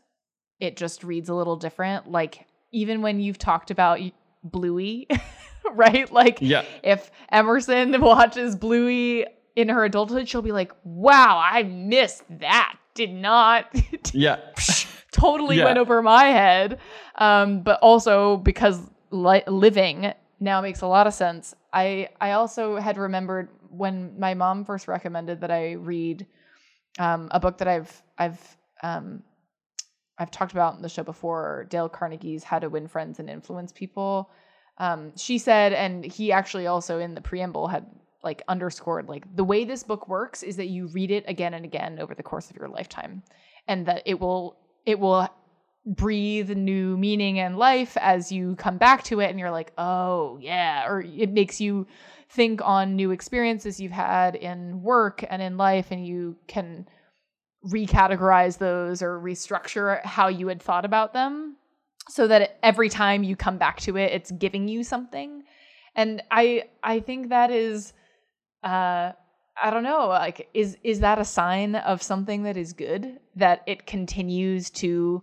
it 0.60 0.78
just 0.78 1.04
reads 1.04 1.30
a 1.30 1.34
little 1.34 1.56
different 1.56 2.10
like 2.12 2.46
even 2.72 3.02
when 3.02 3.20
you've 3.20 3.38
talked 3.38 3.72
about 3.72 4.00
bluey 4.44 5.08
right 5.74 6.12
like 6.12 6.38
Yeah. 6.42 6.64
if 6.84 7.10
emerson 7.32 8.00
watches 8.02 8.56
bluey 8.56 9.26
in 9.56 9.70
her 9.70 9.84
adulthood 9.86 10.28
she'll 10.30 10.42
be 10.42 10.52
like 10.52 10.72
wow 10.84 11.40
i 11.44 11.64
missed 11.64 12.24
that 12.40 12.78
did 12.96 13.12
not 13.12 13.66
Yeah. 14.14 14.38
totally 15.12 15.58
Yeah. 15.58 15.66
went 15.66 15.80
over 15.80 16.04
my 16.04 16.26
head. 16.26 16.78
Um, 17.16 17.64
but 17.64 17.80
also 17.82 18.38
because 18.38 18.80
li- 19.14 19.44
living 19.48 20.12
now 20.40 20.60
makes 20.60 20.82
a 20.82 20.88
lot 20.88 21.08
of 21.08 21.14
sense. 21.14 21.54
I 21.72 22.10
I 22.20 22.32
also 22.32 22.78
had 22.78 22.98
remembered 22.98 23.50
when 23.70 24.20
my 24.20 24.34
mom 24.34 24.66
first 24.66 24.88
recommended 24.88 25.42
that 25.42 25.52
I 25.52 25.74
read 25.74 26.28
um, 27.00 27.30
a 27.32 27.40
book 27.40 27.60
that 27.60 27.68
I've 27.68 28.02
I've 28.18 28.58
um, 28.82 29.24
I've 30.18 30.32
talked 30.32 30.52
about 30.52 30.76
in 30.76 30.82
the 30.82 30.90
show 30.90 31.04
before, 31.04 31.66
Dale 31.70 31.90
Carnegie's 31.90 32.44
How 32.44 32.60
to 32.60 32.70
Win 32.70 32.88
Friends 32.88 33.20
and 33.20 33.30
Influence 33.30 33.72
People. 33.72 34.30
Um, 34.78 35.14
she 35.16 35.38
said, 35.38 35.74
and 35.74 36.04
he 36.04 36.32
actually 36.32 36.68
also 36.68 37.00
in 37.00 37.16
the 37.16 37.22
preamble 37.22 37.68
had 37.68 37.86
like 38.24 38.42
underscored 38.48 39.10
like 39.10 39.24
the 39.36 39.44
way 39.44 39.66
this 39.66 39.84
book 39.84 40.08
works 40.08 40.44
is 40.44 40.56
that 40.56 40.68
you 40.68 40.88
read 40.88 41.12
it 41.12 41.26
again 41.28 41.54
and 41.54 41.66
again 41.66 42.00
over 42.00 42.16
the 42.16 42.24
course 42.24 42.50
of 42.50 42.56
your 42.56 42.70
lifetime 42.70 43.22
and 43.68 43.86
that 43.86 44.02
it 44.06 44.18
will 44.18 44.58
it 44.86 44.98
will 44.98 45.28
breathe 45.86 46.50
new 46.52 46.96
meaning 46.96 47.40
and 47.40 47.58
life 47.58 47.98
as 47.98 48.32
you 48.32 48.56
come 48.56 48.78
back 48.78 49.04
to 49.04 49.20
it 49.20 49.30
and 49.30 49.38
you're 49.38 49.52
like 49.52 49.74
oh 49.78 50.38
yeah 50.42 50.88
or 50.88 51.02
it 51.02 51.30
makes 51.30 51.60
you 51.60 51.86
think 52.30 52.62
on 52.64 52.96
new 52.96 53.12
experiences 53.12 53.80
you've 53.80 53.92
had 53.92 54.36
in 54.36 54.82
work 54.82 55.24
and 55.30 55.42
in 55.42 55.58
life 55.58 55.92
and 55.92 56.08
you 56.08 56.38
can 56.48 56.88
recategorize 57.66 58.58
those 58.58 59.02
or 59.02 59.20
restructure 59.20 60.04
how 60.06 60.28
you 60.28 60.48
had 60.48 60.62
thought 60.62 60.86
about 60.86 61.14
them 61.14 61.58
so 62.10 62.28
that 62.28 62.58
every 62.64 62.90
time 62.90 63.24
you 63.24 63.36
come 63.36 63.58
back 63.58 63.80
to 63.80 63.98
it 63.98 64.12
it's 64.12 64.32
giving 64.32 64.68
you 64.68 64.84
something. 64.84 65.44
And 65.96 66.24
i 66.32 66.64
i 66.82 67.02
think 67.02 67.30
that 67.30 67.52
is 67.52 67.94
uh 68.64 69.12
i 69.62 69.70
don't 69.70 69.84
know 69.84 70.08
like 70.08 70.50
is 70.54 70.78
is 70.84 71.02
that 71.02 71.20
a 71.20 71.26
sign 71.26 71.76
of 71.76 72.02
something 72.02 72.44
that 72.44 72.58
is 72.58 72.74
good 72.74 73.20
that 73.36 73.62
it 73.68 73.86
continues 73.86 74.70
to 74.72 75.22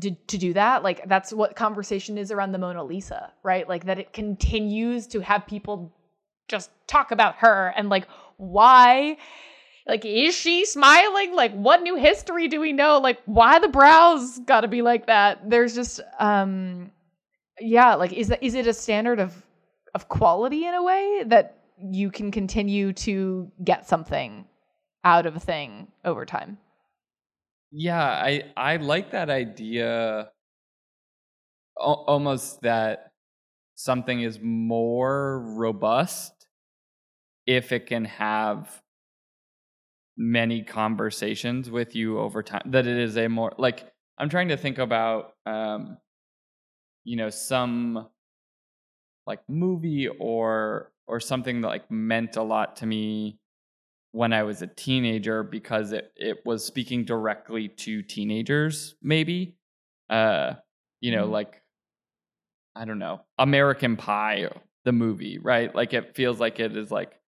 to, 0.00 0.10
to 0.12 0.38
do 0.38 0.52
that 0.52 0.82
like 0.82 1.08
that's 1.08 1.32
what 1.32 1.56
conversation 1.56 2.18
is 2.18 2.30
around 2.30 2.52
the 2.52 2.58
mona 2.58 2.82
lisa 2.84 3.32
right? 3.42 3.68
Like 3.68 3.86
that 3.86 3.98
it 3.98 4.12
continues 4.12 5.06
to 5.08 5.20
have 5.20 5.46
people 5.46 5.92
just 6.48 6.70
talk 6.86 7.10
about 7.10 7.36
her 7.36 7.72
and 7.76 7.88
like 7.88 8.06
why 8.36 9.16
like 9.86 10.04
is 10.04 10.34
she 10.34 10.64
smiling? 10.66 11.34
Like 11.34 11.52
what 11.54 11.82
new 11.82 11.96
history 11.96 12.48
do 12.48 12.60
we 12.60 12.72
know? 12.72 12.98
Like 12.98 13.20
why 13.24 13.58
the 13.58 13.68
brows 13.68 14.38
got 14.40 14.60
to 14.60 14.68
be 14.68 14.82
like 14.82 15.06
that? 15.06 15.48
There's 15.48 15.74
just 15.74 16.00
um 16.18 16.90
yeah 17.60 17.94
like 17.94 18.12
is 18.12 18.28
that 18.28 18.42
is 18.42 18.54
it 18.54 18.66
a 18.66 18.72
standard 18.72 19.18
of 19.18 19.34
of 19.94 20.08
quality 20.08 20.66
in 20.66 20.74
a 20.74 20.82
way 20.82 21.24
that 21.26 21.58
you 21.90 22.10
can 22.10 22.30
continue 22.30 22.92
to 22.92 23.50
get 23.64 23.88
something 23.88 24.44
out 25.04 25.26
of 25.26 25.36
a 25.36 25.40
thing 25.40 25.88
over 26.04 26.26
time 26.26 26.58
Yeah, 27.70 28.02
I 28.02 28.52
I 28.56 28.76
like 28.76 29.10
that 29.12 29.28
idea 29.30 30.30
al- 31.80 32.04
almost 32.06 32.60
that 32.62 33.12
something 33.76 34.22
is 34.22 34.40
more 34.42 35.40
robust 35.40 36.48
if 37.46 37.72
it 37.72 37.86
can 37.86 38.04
have 38.04 38.82
many 40.16 40.62
conversations 40.62 41.70
with 41.70 41.94
you 41.94 42.18
over 42.18 42.42
time 42.42 42.62
that 42.66 42.86
it 42.86 42.96
is 42.98 43.16
a 43.16 43.28
more 43.28 43.52
like 43.56 43.92
i'm 44.18 44.28
trying 44.28 44.48
to 44.48 44.56
think 44.56 44.78
about 44.78 45.34
um 45.46 45.96
you 47.04 47.16
know 47.16 47.30
some 47.30 48.08
like 49.26 49.40
movie 49.48 50.08
or 50.08 50.92
or 51.06 51.20
something 51.20 51.60
that 51.60 51.68
like 51.68 51.90
meant 51.90 52.36
a 52.36 52.42
lot 52.42 52.76
to 52.76 52.86
me 52.86 53.38
when 54.12 54.32
I 54.32 54.42
was 54.42 54.62
a 54.62 54.66
teenager 54.66 55.42
because 55.42 55.92
it, 55.92 56.12
it 56.16 56.38
was 56.46 56.64
speaking 56.64 57.04
directly 57.04 57.68
to 57.68 58.02
teenagers, 58.02 58.94
maybe. 59.02 59.56
Uh, 60.08 60.54
you 61.00 61.12
know, 61.12 61.28
Mhm. 61.28 61.32
like 61.32 61.62
I 62.74 62.84
don't 62.84 62.98
know, 62.98 63.22
American 63.38 63.96
Pie, 63.96 64.48
the 64.84 64.92
movie, 64.92 65.38
right? 65.38 65.74
Like 65.74 65.92
it 65.94 66.14
feels 66.14 66.38
like 66.38 66.60
it 66.60 66.76
is 66.76 66.90
like 66.90 67.18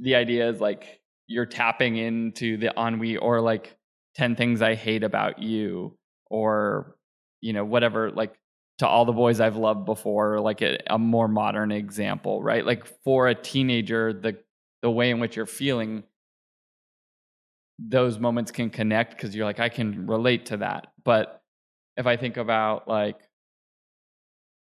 the 0.00 0.14
idea 0.16 0.48
is 0.48 0.60
like 0.60 1.00
you're 1.26 1.46
tapping 1.46 1.96
into 1.96 2.56
the 2.56 2.72
ennui 2.78 3.16
or 3.16 3.40
like 3.40 3.76
10 4.16 4.36
things 4.36 4.62
I 4.62 4.74
hate 4.74 5.04
about 5.04 5.40
you 5.40 5.98
or 6.30 6.96
you 7.42 7.52
know, 7.52 7.64
whatever, 7.64 8.10
like 8.10 8.34
to 8.78 8.88
all 8.88 9.04
the 9.04 9.12
boys 9.12 9.40
I've 9.40 9.56
loved 9.56 9.86
before, 9.86 10.40
like 10.40 10.62
a, 10.62 10.78
a 10.88 10.98
more 10.98 11.28
modern 11.28 11.72
example, 11.72 12.42
right? 12.42 12.64
Like 12.66 12.86
for 13.04 13.28
a 13.28 13.34
teenager, 13.34 14.12
the 14.14 14.38
the 14.84 14.90
way 14.90 15.08
in 15.08 15.18
which 15.18 15.34
you're 15.34 15.46
feeling 15.46 16.02
those 17.78 18.18
moments 18.18 18.50
can 18.50 18.68
connect 18.68 19.16
because 19.16 19.34
you're 19.34 19.46
like 19.46 19.58
i 19.58 19.70
can 19.70 20.06
relate 20.06 20.44
to 20.44 20.58
that. 20.58 20.88
But 21.02 21.40
if 21.96 22.06
i 22.06 22.18
think 22.18 22.36
about 22.36 22.86
like 22.86 23.16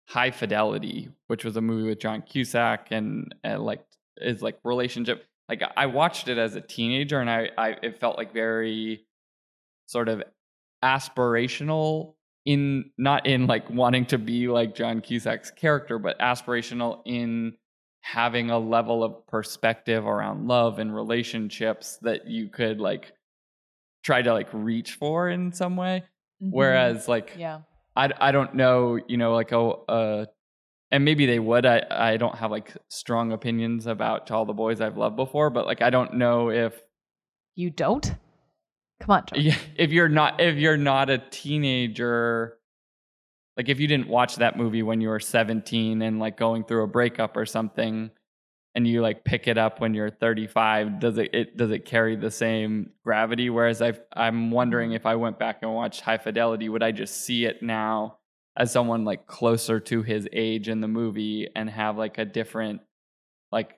high 0.10 0.32
fidelity 0.32 1.10
which 1.28 1.46
was 1.46 1.56
a 1.56 1.62
movie 1.62 1.88
with 1.88 2.00
john 2.00 2.22
cusack 2.22 2.88
and, 2.92 3.34
and 3.46 3.64
like 3.64 3.86
is 4.18 4.42
like 4.42 4.60
relationship 4.66 5.26
like 5.48 5.62
i 5.78 5.86
watched 5.86 6.28
it 6.28 6.38
as 6.38 6.56
a 6.56 6.62
teenager 6.62 7.22
and 7.22 7.30
i, 7.30 7.50
I 7.58 7.78
it 7.82 8.00
felt 8.02 8.18
like 8.18 8.34
very 8.34 9.06
sort 9.86 10.10
of 10.10 10.22
aspirational 10.84 12.16
in 12.46 12.92
not 12.98 13.26
in 13.26 13.48
like 13.48 13.70
wanting 13.70 14.06
to 14.08 14.18
be 14.18 14.50
like 14.50 14.76
john 14.76 15.00
cusack's 15.00 15.52
character 15.52 15.98
but 16.00 16.20
aspirational 16.20 17.02
in 17.06 17.54
having 18.02 18.50
a 18.50 18.60
level 18.60 19.04
of 19.04 19.26
perspective 19.28 20.06
around 20.06 20.48
love 20.48 20.80
and 20.80 20.94
relationships 20.94 21.98
that 22.02 22.28
you 22.28 22.50
could 22.50 22.80
like 22.80 23.14
try 24.04 24.22
to 24.22 24.34
like 24.34 24.50
reach 24.52 24.94
for 24.94 25.30
in 25.30 25.54
some 25.54 25.78
way. 25.78 26.04
Mm-hmm. 26.42 26.56
Whereas 26.56 27.08
like 27.08 27.36
yeah. 27.38 27.62
I, 27.96 28.10
I 28.20 28.32
don't 28.32 28.56
know, 28.56 29.00
you 29.08 29.18
know, 29.18 29.34
like 29.34 29.52
a, 29.52 29.60
uh, 29.60 30.26
and 30.92 31.06
maybe 31.06 31.26
they 31.26 31.40
would. 31.40 31.66
I, 31.66 31.84
I 31.90 32.18
don't 32.18 32.36
have 32.36 32.52
like 32.52 32.74
strong 32.90 33.32
opinions 33.32 33.86
about 33.86 34.28
to 34.28 34.36
all 34.36 34.46
the 34.46 34.54
boys 34.54 34.82
I've 34.82 34.98
loved 34.98 35.16
before, 35.16 35.50
but 35.50 35.66
like 35.66 35.82
I 35.82 35.90
don't 35.90 36.16
know 36.16 36.50
if 36.50 36.82
you 37.56 37.70
don't. 37.70 38.14
Come 39.00 39.12
on, 39.12 39.24
John. 39.34 39.56
If 39.76 39.92
you're 39.92 40.10
not 40.10 40.42
if 40.42 40.58
you're 40.58 40.78
not 40.78 41.10
a 41.10 41.18
teenager, 41.18 42.58
like 43.58 43.70
if 43.70 43.80
you 43.80 43.88
didn't 43.88 44.08
watch 44.08 44.38
that 44.38 44.58
movie 44.58 44.84
when 44.84 45.02
you 45.02 45.10
were 45.10 45.20
17 45.20 46.02
and 46.02 46.20
like 46.20 46.38
going 46.38 46.64
through 46.64 46.84
a 46.84 46.88
breakup 46.88 47.36
or 47.36 47.46
something, 47.46 48.12
and 48.74 48.88
you 48.88 49.02
like 49.02 49.26
pick 49.26 49.48
it 49.48 49.58
up 49.58 49.82
when 49.82 49.94
you're 49.94 50.10
35, 50.10 51.00
does 51.00 51.18
it, 51.18 51.34
it 51.34 51.58
does 51.58 51.72
it 51.72 51.86
carry 51.86 52.16
the 52.16 52.32
same 52.32 52.92
gravity? 53.04 53.50
Whereas 53.50 53.82
I 53.82 53.94
I'm 54.14 54.52
wondering 54.52 54.90
mm-hmm. 54.90 54.96
if 54.96 55.06
I 55.06 55.16
went 55.16 55.40
back 55.40 55.60
and 55.62 55.74
watched 55.74 56.02
High 56.02 56.18
Fidelity, 56.18 56.70
would 56.70 56.84
I 56.84 56.92
just 56.92 57.26
see 57.26 57.46
it 57.46 57.62
now 57.62 58.18
as 58.58 58.72
someone 58.72 59.06
like 59.06 59.28
closer 59.28 59.80
to 59.80 60.02
his 60.04 60.28
age 60.32 60.70
in 60.70 60.82
the 60.82 60.88
movie 60.88 61.50
and 61.56 61.70
have 61.70 61.98
like 61.98 62.18
a 62.18 62.26
different 62.26 62.82
like 63.52 63.78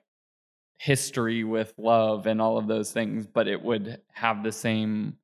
history 0.78 1.44
with 1.44 1.72
love 1.78 2.26
and 2.26 2.40
all 2.40 2.58
of 2.58 2.66
those 2.66 2.92
things, 2.92 3.26
but 3.26 3.48
it 3.48 3.62
would 3.62 4.00
have 4.12 4.42
the 4.42 4.52
same 4.52 5.16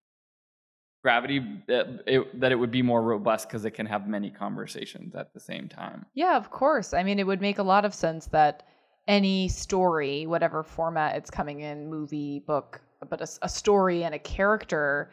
gravity 1.03 1.41
that 1.67 2.03
it, 2.07 2.41
that 2.41 2.53
it 2.53 2.57
would 2.57 2.71
be 2.71 2.83
more 2.83 3.03
robust 3.03 3.49
because 3.49 3.65
it 3.65 3.73
can 3.73 3.87
have 3.87 4.09
many 4.09 4.31
conversations 4.31 5.15
at 5.15 5.33
the 5.33 5.41
same 5.41 5.69
time. 5.69 6.05
Yeah, 6.15 6.37
of 6.37 6.51
course. 6.51 6.93
I 6.93 7.03
mean, 7.03 7.19
it 7.19 7.27
would 7.27 7.41
make 7.41 7.59
a 7.59 7.63
lot 7.63 7.85
of 7.85 7.95
sense 7.95 8.27
that 8.27 8.65
any 9.09 9.49
story, 9.49 10.27
whatever 10.27 10.63
format 10.63 11.17
it's 11.17 11.31
coming 11.31 11.61
in, 11.61 11.89
movie, 11.89 12.41
book, 12.41 12.81
but 13.09 13.21
a, 13.21 13.29
a 13.43 13.49
story 13.49 14.05
and 14.05 14.15
a 14.15 14.19
character, 14.19 15.11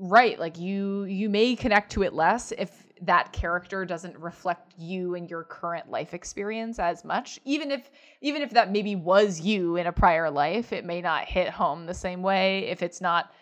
right? 0.00 0.38
Like 0.38 0.58
you, 0.58 1.04
you 1.04 1.28
may 1.28 1.54
connect 1.56 1.92
to 1.92 2.02
it 2.02 2.14
less 2.14 2.52
if 2.52 2.84
that 3.02 3.32
character 3.32 3.84
doesn't 3.84 4.16
reflect 4.18 4.72
you 4.78 5.14
and 5.14 5.28
your 5.28 5.44
current 5.44 5.90
life 5.90 6.14
experience 6.14 6.78
as 6.78 7.04
much 7.04 7.40
even 7.44 7.72
if 7.72 7.90
even 8.20 8.40
if 8.40 8.50
that 8.50 8.70
maybe 8.70 8.94
was 8.94 9.40
you 9.40 9.76
in 9.76 9.88
a 9.88 9.92
prior 9.92 10.30
life 10.30 10.72
it 10.72 10.84
may 10.84 11.00
not 11.00 11.24
hit 11.24 11.48
home 11.48 11.86
the 11.86 11.92
same 11.92 12.22
way 12.22 12.60
if 12.68 12.82
it's 12.82 13.00
not 13.00 13.32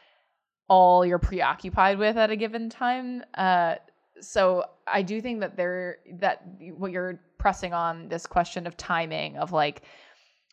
all 0.68 1.04
you're 1.04 1.18
preoccupied 1.18 1.98
with 1.98 2.16
at 2.16 2.30
a 2.30 2.36
given 2.36 2.68
time 2.68 3.22
uh, 3.34 3.74
so 4.20 4.64
i 4.86 5.02
do 5.02 5.20
think 5.20 5.40
that 5.40 5.56
there 5.56 5.98
that 6.14 6.42
what 6.76 6.92
you're 6.92 7.20
pressing 7.38 7.72
on 7.72 8.08
this 8.08 8.26
question 8.26 8.66
of 8.66 8.76
timing 8.76 9.36
of 9.36 9.52
like 9.52 9.82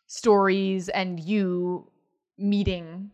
stories 0.06 0.88
and 0.88 1.20
you 1.20 1.88
meeting 2.38 3.10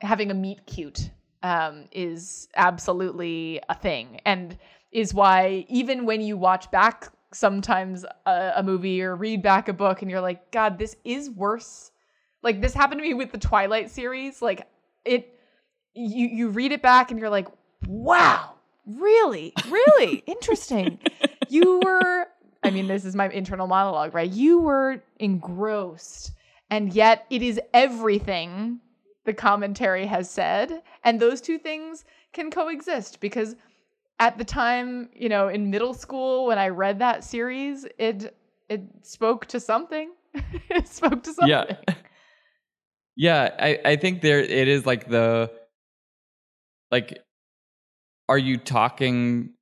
having 0.00 0.30
a 0.30 0.34
meet 0.34 0.64
cute 0.66 1.10
um, 1.42 1.86
is 1.92 2.48
absolutely 2.56 3.60
a 3.68 3.74
thing 3.74 4.20
and 4.26 4.58
is 4.92 5.14
why 5.14 5.64
even 5.68 6.04
when 6.04 6.20
you 6.20 6.36
watch 6.36 6.70
back 6.70 7.10
sometimes 7.32 8.04
a, 8.26 8.52
a, 8.56 8.62
movie 8.62 9.00
or 9.02 9.14
read 9.14 9.42
back 9.42 9.68
a 9.68 9.72
book 9.72 10.02
and 10.02 10.10
you're 10.10 10.20
like, 10.20 10.50
God, 10.50 10.78
this 10.78 10.96
is 11.04 11.30
worse. 11.30 11.92
Like 12.42 12.60
this 12.60 12.74
happened 12.74 13.00
to 13.00 13.06
me 13.06 13.14
with 13.14 13.30
the 13.30 13.38
Twilight 13.38 13.90
series. 13.90 14.42
Like 14.42 14.66
it, 15.04 15.38
you 15.94 16.28
you 16.28 16.48
read 16.48 16.72
it 16.72 16.82
back 16.82 17.10
and 17.10 17.20
you're 17.20 17.30
like, 17.30 17.48
wow, 17.86 18.54
really, 18.86 19.52
really 19.68 20.16
interesting. 20.26 20.98
you 21.48 21.80
were, 21.84 22.26
I 22.62 22.70
mean, 22.70 22.86
this 22.86 23.04
is 23.04 23.14
my 23.16 23.28
internal 23.28 23.66
monologue, 23.66 24.14
right? 24.14 24.30
You 24.30 24.60
were 24.60 25.02
engrossed, 25.18 26.32
and 26.70 26.92
yet 26.92 27.26
it 27.30 27.42
is 27.42 27.60
everything 27.74 28.80
the 29.24 29.34
commentary 29.34 30.06
has 30.06 30.30
said, 30.30 30.82
and 31.04 31.20
those 31.20 31.40
two 31.40 31.58
things 31.58 32.04
can 32.32 32.50
coexist 32.50 33.20
because 33.20 33.56
at 34.18 34.38
the 34.38 34.44
time, 34.44 35.08
you 35.14 35.28
know, 35.28 35.48
in 35.48 35.70
middle 35.70 35.94
school 35.94 36.46
when 36.46 36.58
I 36.58 36.68
read 36.68 36.98
that 37.00 37.24
series, 37.24 37.86
it 37.98 38.34
it 38.68 38.82
spoke 39.02 39.46
to 39.46 39.58
something. 39.58 40.12
it 40.68 40.86
spoke 40.86 41.22
to 41.24 41.32
something. 41.32 41.48
Yeah. 41.48 41.94
Yeah, 43.16 43.54
I, 43.58 43.78
I 43.84 43.96
think 43.96 44.22
there 44.22 44.40
it 44.40 44.66
is 44.66 44.86
like 44.86 45.10
the 45.10 45.50
like 46.90 47.18
are 48.28 48.38
you 48.38 48.56
talking 48.56 49.54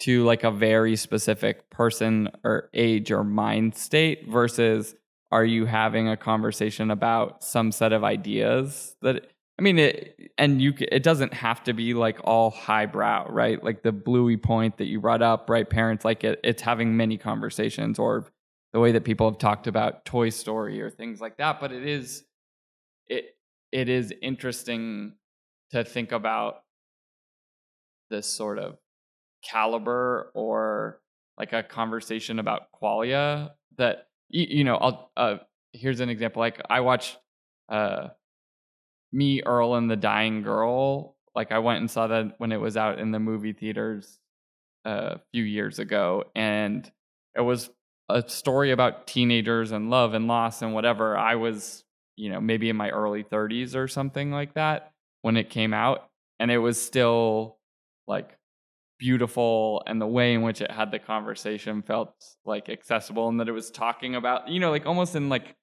to 0.00 0.24
like 0.24 0.44
a 0.44 0.50
very 0.50 0.96
specific 0.96 1.68
person 1.70 2.28
or 2.42 2.68
age 2.74 3.10
or 3.10 3.22
mind 3.22 3.74
state 3.74 4.26
versus 4.28 4.94
are 5.30 5.44
you 5.44 5.66
having 5.66 6.08
a 6.08 6.16
conversation 6.16 6.90
about 6.90 7.42
some 7.42 7.72
set 7.72 7.92
of 7.92 8.04
ideas 8.04 8.96
that 9.02 9.26
I 9.58 9.62
mean, 9.62 9.78
it, 9.78 10.32
and 10.36 10.60
you, 10.60 10.74
it 10.78 11.04
doesn't 11.04 11.32
have 11.32 11.62
to 11.64 11.72
be 11.72 11.94
like 11.94 12.18
all 12.24 12.50
highbrow, 12.50 13.28
right? 13.28 13.62
Like 13.62 13.82
the 13.82 13.92
bluey 13.92 14.36
point 14.36 14.78
that 14.78 14.86
you 14.86 15.00
brought 15.00 15.22
up, 15.22 15.48
right? 15.48 15.68
Parents 15.68 16.04
like 16.04 16.24
it, 16.24 16.40
it's 16.42 16.62
having 16.62 16.96
many 16.96 17.16
conversations 17.16 17.98
or 17.98 18.26
the 18.72 18.80
way 18.80 18.90
that 18.92 19.04
people 19.04 19.30
have 19.30 19.38
talked 19.38 19.68
about 19.68 20.04
Toy 20.04 20.30
Story 20.30 20.80
or 20.80 20.90
things 20.90 21.20
like 21.20 21.36
that. 21.36 21.60
But 21.60 21.70
it 21.70 21.86
is, 21.86 22.24
it, 23.06 23.36
it 23.70 23.88
is 23.88 24.12
interesting 24.20 25.14
to 25.70 25.84
think 25.84 26.10
about 26.10 26.63
this 28.10 28.26
sort 28.26 28.58
of 28.58 28.76
caliber 29.44 30.30
or 30.34 31.00
like 31.38 31.52
a 31.52 31.62
conversation 31.62 32.38
about 32.38 32.68
qualia 32.72 33.50
that, 33.76 34.08
you, 34.28 34.46
you 34.58 34.64
know, 34.64 34.76
I'll, 34.76 35.10
uh, 35.16 35.36
here's 35.72 36.00
an 36.00 36.08
example. 36.08 36.40
Like 36.40 36.60
I 36.70 36.80
watched, 36.80 37.18
uh, 37.68 38.08
me, 39.12 39.42
Earl, 39.42 39.76
and 39.76 39.90
the 39.90 39.96
Dying 39.96 40.42
Girl. 40.42 41.16
Like 41.34 41.52
I 41.52 41.60
went 41.60 41.80
and 41.80 41.90
saw 41.90 42.08
that 42.08 42.34
when 42.38 42.52
it 42.52 42.60
was 42.60 42.76
out 42.76 42.98
in 42.98 43.12
the 43.12 43.20
movie 43.20 43.52
theaters 43.52 44.18
a 44.84 45.20
few 45.32 45.44
years 45.44 45.78
ago, 45.78 46.24
and 46.34 46.90
it 47.36 47.40
was 47.40 47.70
a 48.08 48.28
story 48.28 48.70
about 48.70 49.06
teenagers 49.06 49.72
and 49.72 49.88
love 49.88 50.14
and 50.14 50.26
loss 50.26 50.62
and 50.62 50.74
whatever. 50.74 51.16
I 51.16 51.36
was, 51.36 51.84
you 52.16 52.30
know, 52.30 52.40
maybe 52.40 52.68
in 52.68 52.76
my 52.76 52.90
early 52.90 53.24
30s 53.24 53.74
or 53.74 53.88
something 53.88 54.30
like 54.30 54.54
that 54.54 54.92
when 55.22 55.36
it 55.36 55.48
came 55.48 55.72
out, 55.72 56.10
and 56.38 56.50
it 56.50 56.58
was 56.58 56.80
still 56.80 57.58
like 58.06 58.36
beautiful 58.98 59.82
and 59.86 60.00
the 60.00 60.06
way 60.06 60.34
in 60.34 60.42
which 60.42 60.60
it 60.60 60.70
had 60.70 60.90
the 60.90 60.98
conversation 60.98 61.82
felt 61.82 62.14
like 62.44 62.68
accessible 62.68 63.28
and 63.28 63.40
that 63.40 63.48
it 63.48 63.52
was 63.52 63.70
talking 63.70 64.14
about 64.14 64.48
you 64.48 64.60
know 64.60 64.70
like 64.70 64.86
almost 64.86 65.16
in 65.16 65.28
like 65.28 65.56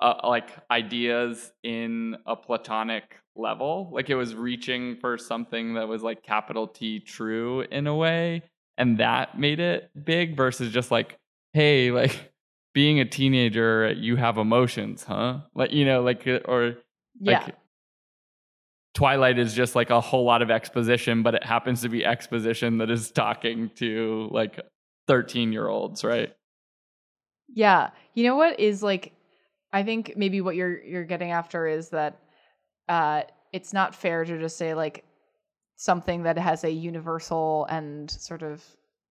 uh, 0.00 0.14
like 0.24 0.50
ideas 0.70 1.52
in 1.62 2.16
a 2.26 2.36
platonic 2.36 3.16
level. 3.34 3.90
Like 3.92 4.10
it 4.10 4.14
was 4.14 4.34
reaching 4.34 4.96
for 4.96 5.18
something 5.18 5.74
that 5.74 5.88
was 5.88 6.02
like 6.02 6.22
capital 6.22 6.66
T 6.66 7.00
true 7.00 7.62
in 7.70 7.86
a 7.86 7.94
way. 7.94 8.42
And 8.76 8.98
that 8.98 9.38
made 9.38 9.58
it 9.58 9.90
big 10.04 10.36
versus 10.36 10.72
just 10.72 10.90
like, 10.90 11.18
hey, 11.52 11.90
like 11.90 12.32
being 12.74 13.00
a 13.00 13.04
teenager, 13.04 13.92
you 13.92 14.16
have 14.16 14.38
emotions, 14.38 15.04
huh? 15.04 15.40
Like, 15.54 15.72
you 15.72 15.84
know, 15.84 16.02
like, 16.02 16.26
uh, 16.26 16.40
or 16.44 16.76
like, 17.20 17.46
yeah. 17.46 17.50
Twilight 18.94 19.38
is 19.38 19.54
just 19.54 19.74
like 19.76 19.90
a 19.90 20.00
whole 20.00 20.24
lot 20.24 20.42
of 20.42 20.50
exposition, 20.50 21.22
but 21.22 21.34
it 21.34 21.44
happens 21.44 21.82
to 21.82 21.88
be 21.88 22.04
exposition 22.04 22.78
that 22.78 22.90
is 22.90 23.10
talking 23.10 23.70
to 23.76 24.28
like 24.32 24.60
13 25.06 25.52
year 25.52 25.68
olds, 25.68 26.04
right? 26.04 26.32
Yeah. 27.48 27.90
You 28.14 28.24
know 28.24 28.36
what 28.36 28.58
is 28.58 28.82
like 28.82 29.12
I 29.72 29.82
think 29.82 30.14
maybe 30.16 30.40
what 30.40 30.56
you're 30.56 30.82
you're 30.82 31.04
getting 31.04 31.30
after 31.30 31.66
is 31.66 31.90
that 31.90 32.18
uh, 32.88 33.22
it's 33.52 33.72
not 33.72 33.94
fair 33.94 34.24
to 34.24 34.38
just 34.38 34.56
say 34.56 34.74
like 34.74 35.04
something 35.76 36.24
that 36.24 36.38
has 36.38 36.64
a 36.64 36.70
universal 36.70 37.66
and 37.70 38.10
sort 38.10 38.42
of 38.42 38.64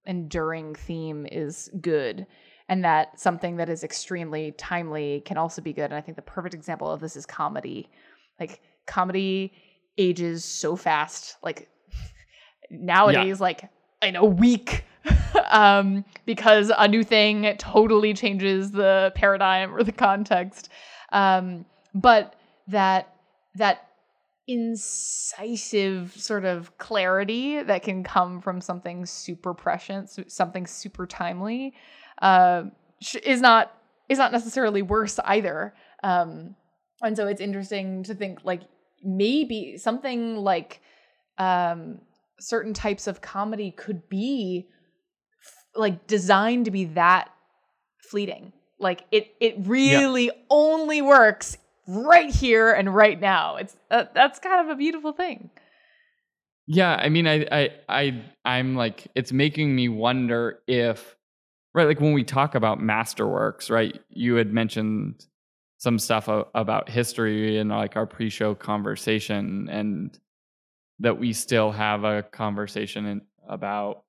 enduring 0.06 0.76
theme 0.76 1.26
is 1.32 1.70
good 1.82 2.26
and 2.70 2.84
that 2.84 3.20
something 3.20 3.58
that 3.58 3.70
is 3.70 3.84
extremely 3.84 4.52
timely 4.54 5.22
can 5.26 5.38
also 5.38 5.62
be 5.62 5.74
good 5.74 5.86
and 5.86 5.96
i 5.96 6.02
think 6.02 6.16
the 6.16 6.22
perfect 6.22 6.54
example 6.54 6.90
of 6.90 7.02
this 7.02 7.18
is 7.18 7.26
comedy 7.26 7.90
like 8.40 8.62
comedy 8.86 9.52
ages 9.98 10.44
so 10.46 10.76
fast 10.76 11.38
like 11.44 11.70
nowadays 12.70 13.38
yeah. 13.40 13.44
like 13.44 13.70
in 14.02 14.16
a 14.16 14.26
week 14.26 14.86
um, 15.50 16.06
because 16.26 16.72
a 16.78 16.88
new 16.88 17.04
thing 17.04 17.56
totally 17.58 18.14
changes 18.14 18.72
the 18.72 19.12
paradigm 19.16 19.74
or 19.74 19.84
the 19.84 19.92
context. 19.92 20.70
Um, 21.12 21.66
but 21.94 22.36
that 22.68 23.14
that 23.56 23.88
incisive 24.48 26.14
sort 26.16 26.46
of 26.46 26.78
clarity 26.78 27.62
that 27.62 27.84
can 27.84 28.04
come 28.04 28.40
from 28.40 28.62
something 28.62 29.06
super 29.06 29.54
prescient, 29.54 30.10
something 30.32 30.66
super 30.66 31.06
timely, 31.06 31.74
uh, 32.22 32.64
is 33.24 33.42
not 33.42 33.74
is 34.10 34.18
not 34.18 34.32
necessarily 34.32 34.82
worse 34.82 35.20
either. 35.26 35.74
Um, 36.04 36.56
and 37.02 37.16
so 37.16 37.28
it's 37.28 37.42
interesting 37.42 38.04
to 38.04 38.16
think 38.16 38.40
like 38.44 38.62
maybe 39.04 39.78
something 39.78 40.38
like 40.38 40.82
um, 41.38 42.00
certain 42.40 42.74
types 42.74 43.08
of 43.08 43.22
comedy 43.22 43.72
could 43.72 44.08
be 44.10 44.68
like 45.76 46.08
designed 46.08 46.66
to 46.66 46.72
be 46.72 46.86
that 46.86 47.30
fleeting 48.10 48.54
Like 48.80 49.04
it 49.12 49.34
it 49.40 49.56
really 49.68 50.32
only 50.50 51.02
works 51.02 51.58
right 51.88 52.30
here 52.30 52.72
and 52.72 52.94
right 52.94 53.20
now. 53.20 53.56
It's 53.58 53.76
uh, 53.90 54.06
that's 54.14 54.40
kind 54.40 54.66
of 54.66 54.74
a 54.74 54.76
beautiful 54.76 55.14
thing. 55.14 55.50
Yeah, 56.68 56.96
I 56.96 57.08
mean, 57.08 57.28
I, 57.28 57.48
I, 57.50 57.70
I, 57.88 58.24
I'm 58.44 58.76
like, 58.76 59.08
it's 59.16 59.32
making 59.32 59.74
me 59.74 59.88
wonder 59.88 60.60
if, 60.68 61.16
right, 61.74 61.88
like 61.88 62.02
when 62.02 62.12
we 62.12 62.26
talk 62.26 62.56
about 62.56 62.80
masterworks, 62.80 63.72
right? 63.72 63.98
You 64.10 64.36
had 64.36 64.52
mentioned 64.52 65.26
some 65.78 66.00
stuff 66.00 66.28
about 66.56 66.90
history 66.90 67.60
and 67.60 67.70
like 67.70 67.96
our 67.96 68.06
pre-show 68.06 68.56
conversation, 68.56 69.70
and 69.70 70.18
that 71.00 71.20
we 71.20 71.34
still 71.34 71.72
have 71.72 72.04
a 72.04 72.24
conversation 72.24 73.06
in, 73.06 73.22
about, 73.48 74.04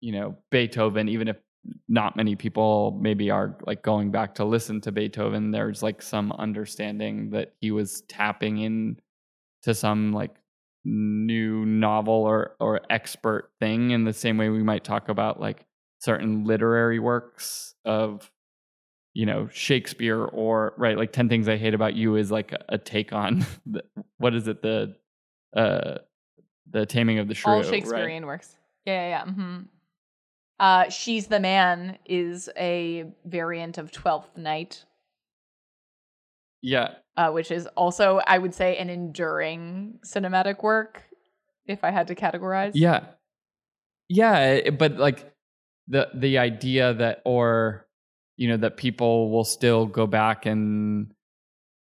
you 0.00 0.12
know, 0.12 0.36
Beethoven, 0.50 1.08
even 1.08 1.28
if 1.28 1.36
not 1.88 2.16
many 2.16 2.36
people 2.36 2.98
maybe 3.02 3.30
are 3.30 3.58
like 3.66 3.82
going 3.82 4.10
back 4.10 4.34
to 4.36 4.44
listen 4.44 4.80
to 4.82 4.92
Beethoven. 4.92 5.50
There's 5.50 5.82
like 5.82 6.00
some 6.00 6.32
understanding 6.32 7.30
that 7.30 7.54
he 7.60 7.70
was 7.72 8.02
tapping 8.02 8.58
in 8.58 9.00
to 9.64 9.74
some 9.74 10.12
like 10.12 10.36
new 10.84 11.66
novel 11.66 12.14
or 12.14 12.56
or 12.60 12.80
expert 12.88 13.50
thing 13.60 13.90
in 13.90 14.04
the 14.04 14.12
same 14.12 14.38
way 14.38 14.48
we 14.48 14.62
might 14.62 14.84
talk 14.84 15.08
about 15.08 15.40
like 15.40 15.66
certain 15.98 16.44
literary 16.44 17.00
works 17.00 17.74
of 17.84 18.30
you 19.18 19.26
know 19.26 19.48
Shakespeare 19.52 20.22
or 20.22 20.74
right 20.76 20.96
like 20.96 21.12
10 21.12 21.28
things 21.28 21.48
I 21.48 21.56
hate 21.56 21.74
about 21.74 21.94
you 21.94 22.14
is 22.14 22.30
like 22.30 22.52
a, 22.52 22.64
a 22.68 22.78
take 22.78 23.12
on 23.12 23.44
the, 23.66 23.82
what 24.18 24.32
is 24.32 24.46
it 24.46 24.62
the 24.62 24.94
uh 25.56 25.98
the 26.70 26.86
taming 26.86 27.18
of 27.18 27.26
the 27.26 27.34
shrew 27.34 27.54
all 27.54 27.62
Shakespearean 27.64 28.22
right? 28.22 28.28
works 28.28 28.54
yeah 28.84 29.08
yeah, 29.08 29.08
yeah. 29.08 29.32
Mm-hmm. 29.32 29.58
Uh, 30.60 30.88
she's 30.88 31.28
the 31.28 31.38
man 31.38 31.98
is 32.04 32.48
a 32.56 33.04
variant 33.24 33.78
of 33.78 33.90
Twelfth 33.90 34.36
Night 34.36 34.84
yeah 36.62 36.94
uh, 37.18 37.32
which 37.32 37.50
is 37.50 37.66
also, 37.76 38.20
I 38.28 38.38
would 38.38 38.54
say, 38.54 38.76
an 38.76 38.88
enduring 38.88 39.98
cinematic 40.06 40.62
work, 40.62 41.02
if 41.66 41.82
I 41.82 41.90
had 41.90 42.06
to 42.06 42.14
categorize. 42.14 42.72
Yeah, 42.74 43.06
yeah, 44.08 44.70
but 44.70 44.98
like 44.98 45.34
the 45.88 46.08
the 46.14 46.38
idea 46.38 46.94
that, 46.94 47.22
or 47.24 47.87
you 48.38 48.48
know, 48.48 48.56
that 48.56 48.78
people 48.78 49.30
will 49.30 49.44
still 49.44 49.84
go 49.84 50.06
back 50.06 50.46
and 50.46 51.12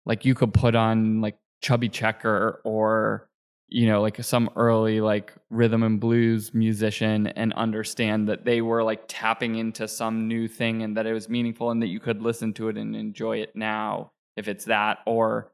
like 0.05 0.25
you 0.25 0.33
could 0.33 0.53
put 0.53 0.73
on 0.73 1.21
like 1.21 1.37
Chubby 1.61 1.89
Checker 1.89 2.61
or 2.63 3.29
you 3.67 3.87
know 3.87 4.01
like 4.01 4.23
some 4.23 4.49
early 4.55 5.01
like 5.01 5.33
rhythm 5.49 5.83
and 5.83 5.99
blues 5.99 6.53
musician 6.53 7.27
and 7.27 7.51
understand 7.53 8.29
that 8.29 8.45
they 8.45 8.61
were 8.61 8.83
like 8.83 9.03
tapping 9.07 9.55
into 9.55 9.87
some 9.87 10.27
new 10.27 10.47
thing 10.47 10.83
and 10.83 10.95
that 10.95 11.05
it 11.05 11.13
was 11.13 11.29
meaningful 11.29 11.71
and 11.71 11.81
that 11.81 11.87
you 11.87 11.99
could 11.99 12.21
listen 12.21 12.53
to 12.53 12.69
it 12.69 12.77
and 12.77 12.95
enjoy 12.95 13.37
it 13.37 13.55
now 13.55 14.11
if 14.37 14.47
it's 14.47 14.65
that 14.65 14.99
or 15.07 15.51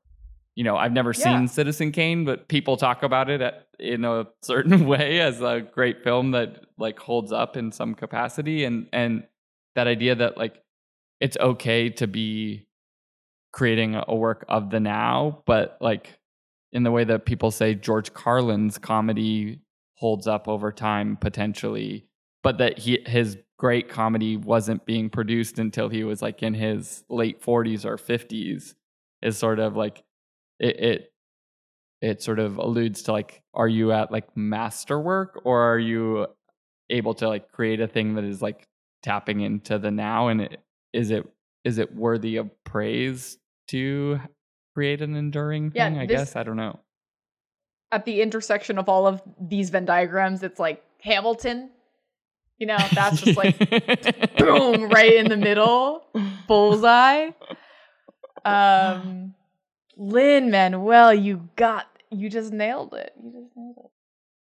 you 0.55 0.63
know 0.63 0.75
i've 0.75 0.91
never 0.91 1.13
yeah. 1.17 1.23
seen 1.23 1.47
citizen 1.47 1.91
kane 1.91 2.25
but 2.25 2.49
people 2.49 2.75
talk 2.75 3.01
about 3.01 3.29
it 3.29 3.41
at, 3.41 3.67
in 3.79 4.03
a 4.03 4.27
certain 4.41 4.85
way 4.85 5.21
as 5.21 5.39
a 5.41 5.61
great 5.73 6.03
film 6.03 6.31
that 6.31 6.65
like 6.77 6.99
holds 6.99 7.31
up 7.31 7.55
in 7.55 7.71
some 7.71 7.95
capacity 7.95 8.65
and 8.65 8.87
and 8.91 9.23
that 9.75 9.87
idea 9.87 10.15
that 10.15 10.37
like 10.37 10.61
it's 11.21 11.38
okay 11.38 11.89
to 11.89 12.07
be 12.07 12.67
creating 13.53 14.01
a 14.07 14.15
work 14.15 14.43
of 14.49 14.69
the 14.69 14.79
now 14.79 15.43
but 15.45 15.77
like 15.79 16.19
in 16.73 16.84
the 16.84 16.91
way 16.91 17.03
that 17.03 17.25
people 17.25 17.51
say 17.51 17.75
george 17.75 18.13
carlin's 18.13 18.77
comedy 18.77 19.62
holds 19.95 20.27
up 20.27 20.47
over 20.47 20.71
time 20.71 21.15
potentially 21.15 22.05
but 22.43 22.57
that 22.57 22.79
he 22.79 22.99
his 23.05 23.38
great 23.57 23.89
comedy 23.89 24.36
wasn't 24.36 24.84
being 24.86 25.10
produced 25.10 25.60
until 25.60 25.88
he 25.88 26.03
was 26.03 26.21
like 26.21 26.41
in 26.41 26.53
his 26.53 27.03
late 27.10 27.41
40s 27.41 27.86
or 27.86 27.97
50s 27.97 28.73
is 29.21 29.38
sort 29.38 29.60
of 29.60 29.75
like 29.77 30.03
it, 30.60 30.79
it 30.79 31.13
it 32.01 32.23
sort 32.23 32.39
of 32.39 32.57
alludes 32.57 33.03
to 33.03 33.12
like 33.12 33.43
are 33.53 33.67
you 33.67 33.91
at 33.91 34.12
like 34.12 34.36
masterwork 34.36 35.41
or 35.45 35.62
are 35.62 35.77
you 35.77 36.25
able 36.89 37.13
to 37.13 37.27
like 37.27 37.51
create 37.51 37.79
a 37.79 37.88
thing 37.88 38.15
that 38.15 38.23
is 38.23 38.41
like 38.41 38.67
tapping 39.03 39.41
into 39.41 39.77
the 39.77 39.91
now 39.91 40.29
and 40.29 40.41
it, 40.41 40.60
is 40.93 41.12
it 41.12 41.27
is 41.63 41.77
it 41.77 41.93
worthy 41.95 42.38
of 42.38 42.49
praise 42.63 43.38
to 43.67 44.19
create 44.73 45.01
an 45.01 45.15
enduring 45.15 45.71
thing 45.71 45.95
yeah, 45.95 46.01
i 46.01 46.06
guess 46.06 46.36
i 46.36 46.43
don't 46.43 46.58
know 46.58 46.80
at 47.91 48.06
the 48.06 48.21
intersection 48.21 48.77
of 48.77 48.88
all 48.88 49.06
of 49.06 49.21
these 49.39 49.69
venn 49.69 49.86
diagrams 49.86 50.43
it's 50.43 50.60
like 50.60 50.84
hamilton 50.99 51.69
you 52.62 52.67
know, 52.67 52.77
that's 52.93 53.21
just 53.21 53.38
like 53.39 53.58
boom, 54.38 54.88
right 54.89 55.15
in 55.15 55.27
the 55.27 55.36
middle, 55.36 56.04
bullseye. 56.47 57.32
Um, 58.45 59.34
Lin 59.97 60.51
Manuel, 60.51 61.12
you 61.12 61.49
got, 61.56 61.88
you 62.12 62.30
just 62.30 62.54
nailed 62.54 62.93
it. 62.93 63.13
You 63.19 63.32
just 63.32 63.58
nailed 63.58 63.89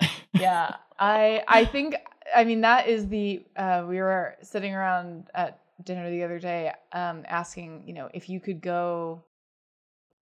it. 0.01 0.09
yeah, 0.33 0.75
I, 0.99 1.45
I 1.47 1.63
think, 1.63 1.95
I 2.35 2.43
mean, 2.43 2.59
that 2.59 2.89
is 2.89 3.07
the. 3.07 3.41
Uh, 3.55 3.85
we 3.87 3.99
were 3.99 4.35
sitting 4.41 4.75
around 4.75 5.29
at 5.33 5.61
dinner 5.83 6.09
the 6.09 6.23
other 6.23 6.39
day, 6.39 6.71
um, 6.91 7.23
asking, 7.27 7.83
you 7.85 7.93
know, 7.93 8.09
if 8.13 8.29
you 8.29 8.39
could 8.39 8.61
go, 8.61 9.23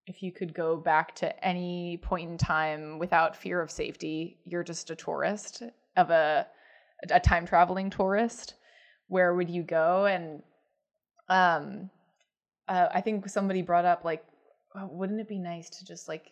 if 0.05 0.21
you 0.21 0.31
could 0.31 0.53
go 0.53 0.77
back 0.77 1.15
to 1.15 1.45
any 1.45 1.99
point 2.01 2.29
in 2.29 2.37
time 2.37 2.99
without 2.99 3.35
fear 3.35 3.61
of 3.61 3.71
safety, 3.71 4.37
you're 4.45 4.63
just 4.63 4.89
a 4.89 4.95
tourist 4.95 5.63
of 5.95 6.09
a 6.09 6.47
a 7.11 7.19
time 7.19 7.45
traveling 7.45 7.89
tourist, 7.89 8.55
where 9.07 9.33
would 9.33 9.49
you 9.49 9.63
go? 9.63 10.05
And 10.05 10.41
um, 11.29 11.89
uh, 12.67 12.87
I 12.91 13.01
think 13.01 13.29
somebody 13.29 13.61
brought 13.61 13.85
up 13.85 14.03
like, 14.03 14.23
oh, 14.75 14.87
wouldn't 14.91 15.19
it 15.19 15.27
be 15.27 15.39
nice 15.39 15.69
to 15.69 15.85
just 15.85 16.07
like 16.07 16.31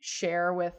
share 0.00 0.52
with 0.52 0.74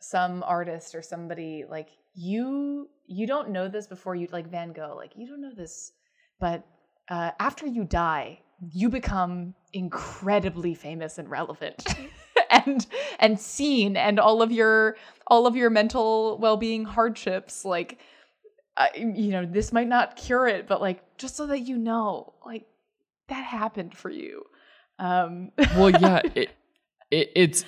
some 0.00 0.42
artist 0.42 0.94
or 0.94 1.02
somebody 1.02 1.64
like 1.68 1.88
you 2.14 2.88
you 3.06 3.26
don't 3.26 3.50
know 3.50 3.68
this 3.68 3.86
before 3.86 4.14
you 4.14 4.26
like 4.32 4.50
Van 4.50 4.72
Gogh 4.72 4.94
like 4.96 5.12
you 5.16 5.28
don't 5.28 5.40
know 5.40 5.54
this 5.54 5.92
but 6.40 6.64
uh, 7.12 7.30
after 7.38 7.66
you 7.66 7.84
die 7.84 8.40
you 8.70 8.88
become 8.88 9.54
incredibly 9.72 10.74
famous 10.74 11.18
and 11.18 11.28
relevant 11.28 11.84
and 12.50 12.86
and 13.18 13.38
seen 13.38 13.96
and 13.96 14.18
all 14.18 14.40
of 14.40 14.52
your 14.52 14.96
all 15.26 15.46
of 15.46 15.56
your 15.56 15.70
mental 15.70 16.38
well-being 16.38 16.84
hardships 16.84 17.64
like 17.64 17.98
uh, 18.76 18.86
you 18.96 19.30
know, 19.30 19.44
this 19.44 19.72
might 19.72 19.88
not 19.88 20.16
cure 20.16 20.46
it, 20.46 20.66
but 20.66 20.80
like 20.80 21.18
just 21.18 21.36
so 21.36 21.46
that 21.46 21.60
you 21.60 21.76
know, 21.76 22.32
like 22.44 22.66
that 23.28 23.44
happened 23.44 23.96
for 23.96 24.10
you. 24.10 24.44
Um 24.98 25.52
well, 25.76 25.90
yeah, 25.90 26.22
it, 26.34 26.50
it, 27.10 27.30
it's 27.34 27.64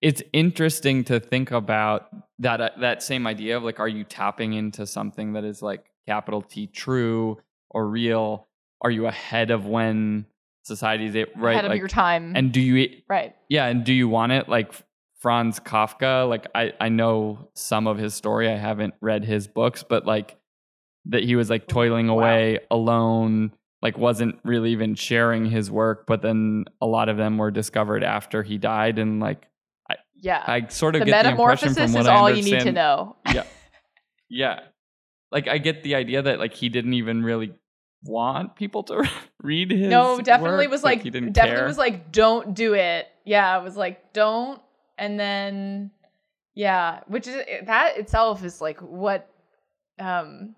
it's 0.00 0.22
interesting 0.32 1.04
to 1.04 1.20
think 1.20 1.50
about 1.50 2.08
that 2.38 2.60
uh, 2.60 2.70
that 2.80 3.02
same 3.02 3.26
idea 3.26 3.56
of 3.56 3.62
like 3.62 3.80
are 3.80 3.88
you 3.88 4.04
tapping 4.04 4.54
into 4.54 4.86
something 4.86 5.34
that 5.34 5.44
is 5.44 5.62
like 5.62 5.84
capital 6.06 6.42
T 6.42 6.66
true 6.66 7.38
or 7.70 7.86
real? 7.86 8.48
Are 8.82 8.90
you 8.90 9.06
ahead 9.06 9.50
of 9.50 9.66
when 9.66 10.26
society's 10.62 11.14
right 11.36 11.52
ahead 11.52 11.70
of 11.70 11.76
your 11.76 11.88
time? 11.88 12.34
And 12.36 12.52
do 12.52 12.60
you 12.60 13.02
right? 13.08 13.34
Yeah, 13.48 13.66
and 13.66 13.84
do 13.84 13.92
you 13.92 14.08
want 14.08 14.32
it 14.32 14.48
like 14.48 14.72
Franz 15.20 15.60
Kafka, 15.60 16.28
like 16.28 16.48
I, 16.54 16.72
I 16.80 16.88
know 16.88 17.50
some 17.54 17.86
of 17.86 17.98
his 17.98 18.14
story. 18.14 18.48
I 18.48 18.56
haven't 18.56 18.94
read 19.02 19.22
his 19.24 19.46
books, 19.46 19.82
but 19.82 20.06
like 20.06 20.36
that 21.06 21.22
he 21.22 21.36
was 21.36 21.50
like 21.50 21.64
oh, 21.64 21.72
toiling 21.72 22.08
wow. 22.08 22.14
away 22.14 22.58
alone, 22.70 23.52
like 23.82 23.98
wasn't 23.98 24.38
really 24.44 24.72
even 24.72 24.94
sharing 24.94 25.44
his 25.44 25.70
work, 25.70 26.06
but 26.06 26.22
then 26.22 26.64
a 26.80 26.86
lot 26.86 27.10
of 27.10 27.18
them 27.18 27.36
were 27.36 27.50
discovered 27.50 28.02
after 28.02 28.42
he 28.42 28.56
died 28.56 28.98
and 28.98 29.20
like 29.20 29.46
I 29.90 29.96
yeah. 30.16 30.42
I 30.46 30.66
sort 30.68 30.96
of 30.96 31.00
the 31.00 31.06
get 31.06 31.24
the 31.24 31.30
impression 31.30 31.74
from 31.74 31.92
what 31.92 32.00
is 32.00 32.06
I 32.06 32.14
all 32.14 32.26
understand, 32.26 32.46
you 32.46 32.56
need 32.56 32.64
to 32.64 32.72
know. 32.72 33.16
yeah. 33.32 33.44
Yeah. 34.30 34.60
Like 35.30 35.48
I 35.48 35.58
get 35.58 35.82
the 35.82 35.96
idea 35.96 36.22
that 36.22 36.38
like 36.38 36.54
he 36.54 36.70
didn't 36.70 36.94
even 36.94 37.22
really 37.22 37.52
want 38.04 38.56
people 38.56 38.82
to 38.84 39.08
read 39.42 39.70
his 39.70 39.88
No, 39.88 40.20
definitely 40.20 40.66
work, 40.66 40.72
was 40.72 40.82
like, 40.82 41.04
like 41.04 41.12
definitely 41.12 41.56
care. 41.56 41.66
was 41.66 41.78
like 41.78 42.12
don't 42.12 42.54
do 42.54 42.74
it. 42.74 43.08
Yeah, 43.24 43.58
it 43.58 43.62
was 43.62 43.76
like 43.76 44.12
don't 44.12 44.60
and 45.00 45.18
then 45.18 45.90
yeah 46.54 47.00
which 47.08 47.26
is 47.26 47.34
eh, 47.48 47.64
that 47.64 47.96
itself 47.96 48.44
is 48.44 48.60
like 48.60 48.78
what 48.80 49.28
um 49.98 50.54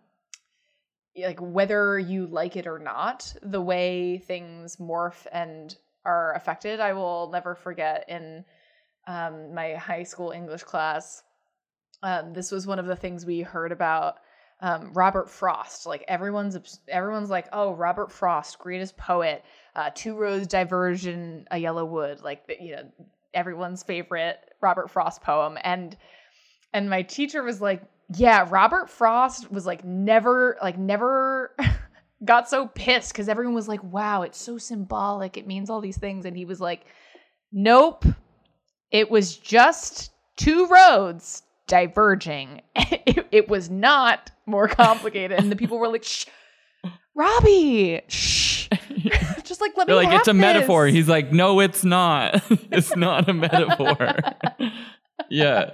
like 1.16 1.38
whether 1.40 1.98
you 1.98 2.26
like 2.26 2.56
it 2.56 2.66
or 2.66 2.78
not 2.78 3.32
the 3.42 3.60
way 3.60 4.18
things 4.18 4.76
morph 4.76 5.26
and 5.32 5.76
are 6.04 6.34
affected 6.34 6.80
i 6.80 6.92
will 6.92 7.30
never 7.30 7.54
forget 7.54 8.04
in 8.08 8.44
um, 9.06 9.54
my 9.54 9.74
high 9.74 10.02
school 10.02 10.30
english 10.30 10.62
class 10.62 11.22
um, 12.02 12.32
this 12.32 12.50
was 12.50 12.66
one 12.66 12.78
of 12.78 12.86
the 12.86 12.96
things 12.96 13.24
we 13.24 13.40
heard 13.40 13.70
about 13.70 14.16
um, 14.62 14.92
Robert 14.94 15.28
Frost. 15.28 15.86
Like 15.86 16.04
everyone's 16.08 16.80
everyone's 16.88 17.28
like, 17.28 17.48
oh, 17.52 17.74
Robert 17.74 18.10
Frost, 18.10 18.58
greatest 18.58 18.96
poet. 18.96 19.44
Uh, 19.76 19.90
Two 19.94 20.16
roads 20.16 20.46
diversion, 20.46 21.46
a 21.50 21.58
yellow 21.58 21.84
wood. 21.84 22.22
Like 22.22 22.42
you 22.60 22.76
know, 22.76 22.84
everyone's 23.34 23.82
favorite 23.82 24.38
Robert 24.60 24.90
Frost 24.90 25.20
poem 25.22 25.58
and 25.62 25.96
and 26.72 26.88
my 26.88 27.02
teacher 27.02 27.42
was 27.42 27.60
like, 27.60 27.82
"Yeah, 28.14 28.46
Robert 28.48 28.88
Frost 28.88 29.50
was 29.52 29.66
like 29.66 29.84
never 29.84 30.56
like 30.62 30.78
never 30.78 31.54
got 32.24 32.48
so 32.48 32.68
pissed 32.68 33.12
because 33.12 33.28
everyone 33.28 33.54
was 33.54 33.68
like, 33.68 33.82
wow, 33.82 34.22
it's 34.22 34.38
so 34.38 34.58
symbolic. 34.58 35.36
It 35.36 35.46
means 35.46 35.70
all 35.70 35.80
these 35.80 35.98
things. 35.98 36.24
And 36.24 36.36
he 36.36 36.44
was 36.44 36.60
like, 36.60 36.84
nope. 37.50 38.04
It 38.90 39.10
was 39.10 39.36
just 39.36 40.12
two 40.36 40.66
roads 40.66 41.42
diverging. 41.72 42.60
it, 42.76 43.26
it 43.32 43.48
was 43.48 43.70
not 43.70 44.30
more 44.44 44.68
complicated. 44.68 45.38
And 45.38 45.50
the 45.50 45.56
people 45.56 45.78
were 45.78 45.88
like, 45.88 46.04
shh, 46.04 46.26
Robbie, 47.14 48.02
shh. 48.08 48.68
just 49.42 49.62
like 49.62 49.74
let 49.78 49.86
They're 49.86 49.96
me 49.98 50.04
like, 50.04 50.18
it's 50.18 50.28
a 50.28 50.34
this." 50.34 50.40
metaphor. 50.40 50.86
He's 50.86 51.08
like, 51.08 51.32
no, 51.32 51.60
it's 51.60 51.82
not. 51.82 52.42
it's 52.50 52.94
not 52.94 53.26
a 53.26 53.32
metaphor. 53.32 54.16
yeah. 55.30 55.70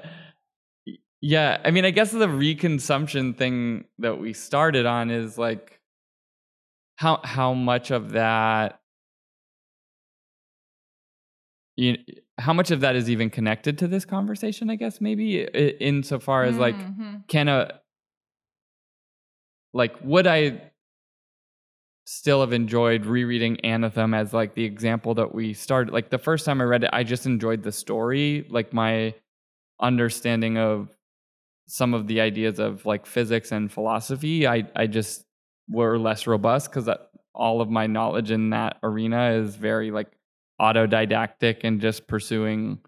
Yeah. 1.21 1.59
I 1.65 1.73
mean, 1.73 1.85
I 1.85 1.91
guess 1.91 2.13
the 2.13 2.29
reconsumption 2.29 3.37
thing 3.37 3.87
that 3.99 4.21
we 4.21 4.35
started 4.35 4.87
on 4.87 5.11
is 5.11 5.37
like 5.37 5.81
how 6.95 7.21
how 7.25 7.55
much 7.55 7.91
of 7.91 8.13
that 8.13 8.81
you 11.75 11.97
how 12.38 12.53
much 12.53 12.70
of 12.70 12.81
that 12.81 12.94
is 12.96 13.11
even 13.11 13.31
connected 13.31 13.79
to 13.79 13.88
this 13.88 14.05
conversation, 14.05 14.70
I 14.70 14.77
guess, 14.77 15.01
maybe 15.01 15.40
insofar 15.42 16.44
as 16.44 16.57
like 16.57 16.79
Mhm. 16.79 17.27
can 17.29 17.48
a 17.48 17.81
like 19.74 19.94
would 20.03 20.27
I 20.27 20.70
still 22.07 22.40
have 22.40 22.53
enjoyed 22.55 23.05
rereading 23.05 23.57
Anathem 23.64 24.16
as 24.16 24.33
like 24.33 24.55
the 24.55 24.64
example 24.64 25.14
that 25.14 25.35
we 25.35 25.53
started 25.53 25.92
like 25.92 26.09
the 26.09 26.18
first 26.18 26.46
time 26.46 26.61
I 26.61 26.64
read 26.64 26.85
it 26.85 26.90
I 26.92 27.03
just 27.05 27.27
enjoyed 27.27 27.62
the 27.62 27.72
story 27.72 28.46
like 28.48 28.72
my 28.72 29.14
understanding 29.81 30.57
of 30.57 30.96
some 31.66 31.92
of 31.92 32.07
the 32.07 32.22
ideas 32.22 32.59
of 32.59 32.87
like 32.87 33.05
physics 33.05 33.53
and 33.53 33.70
philosophy 33.70 34.46
I 34.46 34.66
I 34.74 34.87
just 34.87 35.27
were 35.68 35.98
less 35.98 36.27
robust 36.27 36.72
cuz 36.72 36.88
all 37.35 37.61
of 37.61 37.68
my 37.68 37.87
knowledge 37.87 38.31
in 38.31 38.51
that 38.51 38.79
arena 38.83 39.33
is 39.33 39.55
very 39.57 39.90
like 39.90 40.11
autodidactic 40.61 41.61
and 41.64 41.81
just 41.81 42.07
pursuing 42.07 42.79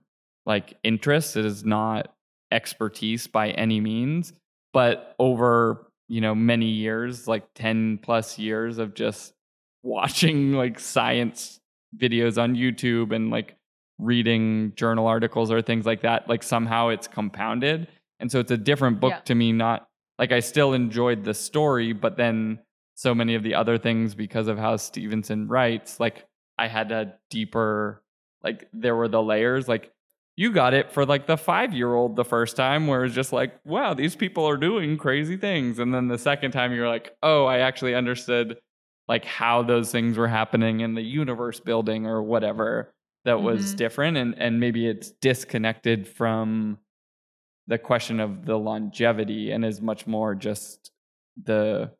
like 0.46 0.74
interests. 0.82 1.36
it 1.36 1.44
is 1.44 1.64
not 1.64 2.14
expertise 2.52 3.26
by 3.28 3.50
any 3.50 3.80
means 3.80 4.32
but 4.72 5.14
over 5.20 5.86
you 6.08 6.20
know 6.20 6.34
many 6.34 6.66
years 6.66 7.28
like 7.28 7.44
10 7.54 7.98
plus 8.02 8.38
years 8.38 8.78
of 8.78 8.92
just 8.94 9.32
watching 9.84 10.52
like 10.52 10.78
science 10.80 11.60
videos 11.96 12.42
on 12.42 12.56
youtube 12.56 13.14
and 13.14 13.30
like 13.30 13.56
reading 14.00 14.72
journal 14.76 15.06
articles 15.06 15.50
or 15.50 15.62
things 15.62 15.86
like 15.86 16.02
that 16.02 16.28
like 16.28 16.42
somehow 16.42 16.88
it's 16.88 17.06
compounded 17.06 17.86
and 18.18 18.32
so 18.32 18.40
it's 18.40 18.50
a 18.50 18.56
different 18.56 18.98
book 19.00 19.10
Yeah. 19.12 19.20
to 19.20 19.34
me 19.34 19.52
not 19.52 19.86
like 20.18 20.32
i 20.32 20.40
still 20.40 20.72
enjoyed 20.72 21.22
the 21.24 21.34
story 21.34 21.92
but 21.92 22.16
then 22.16 22.58
so 22.96 23.14
many 23.14 23.34
of 23.36 23.42
the 23.42 23.54
other 23.54 23.78
things 23.78 24.14
because 24.14 24.48
of 24.48 24.58
how 24.58 24.76
stephenson 24.76 25.46
writes 25.48 26.00
like 26.00 26.26
i 26.60 26.66
had 26.68 26.92
a 26.92 27.14
deeper 27.30 28.02
like 28.44 28.68
there 28.72 28.94
were 28.96 29.08
the 29.08 29.22
layers 29.22 29.66
like 29.68 29.92
you 30.36 30.52
got 30.52 30.72
it 30.74 30.90
for 30.92 31.04
like 31.04 31.26
the 31.26 31.36
five 31.36 31.72
year 31.74 31.92
old 31.94 32.16
the 32.16 32.24
first 32.24 32.56
time 32.56 32.86
where 32.86 33.04
it's 33.04 33.14
just 33.14 33.32
like 33.32 33.52
wow 33.64 33.92
these 33.94 34.16
people 34.16 34.44
are 34.48 34.56
doing 34.56 34.96
crazy 34.96 35.36
things 35.36 35.78
and 35.78 35.92
then 35.94 36.08
the 36.08 36.18
second 36.18 36.50
time 36.52 36.72
you're 36.72 36.88
like 36.88 37.14
oh 37.22 37.44
i 37.46 37.58
actually 37.58 37.94
understood 37.94 38.58
like 39.08 39.24
how 39.24 39.62
those 39.62 39.90
things 39.90 40.16
were 40.16 40.28
happening 40.28 40.80
in 40.80 40.94
the 40.94 41.02
universe 41.02 41.58
building 41.60 42.06
or 42.06 42.22
whatever 42.22 42.92
that 43.24 43.42
was 43.42 43.74
Mhm. 43.74 43.76
different 43.76 44.16
and 44.16 44.34
and 44.38 44.60
maybe 44.60 44.86
it's 44.86 45.10
disconnected 45.10 46.06
from 46.08 46.78
the 47.66 47.78
question 47.78 48.18
of 48.20 48.46
the 48.46 48.56
longevity 48.58 49.50
and 49.52 49.64
is 49.64 49.80
much 49.80 50.06
more 50.06 50.34
just 50.34 50.90
the 51.44 51.90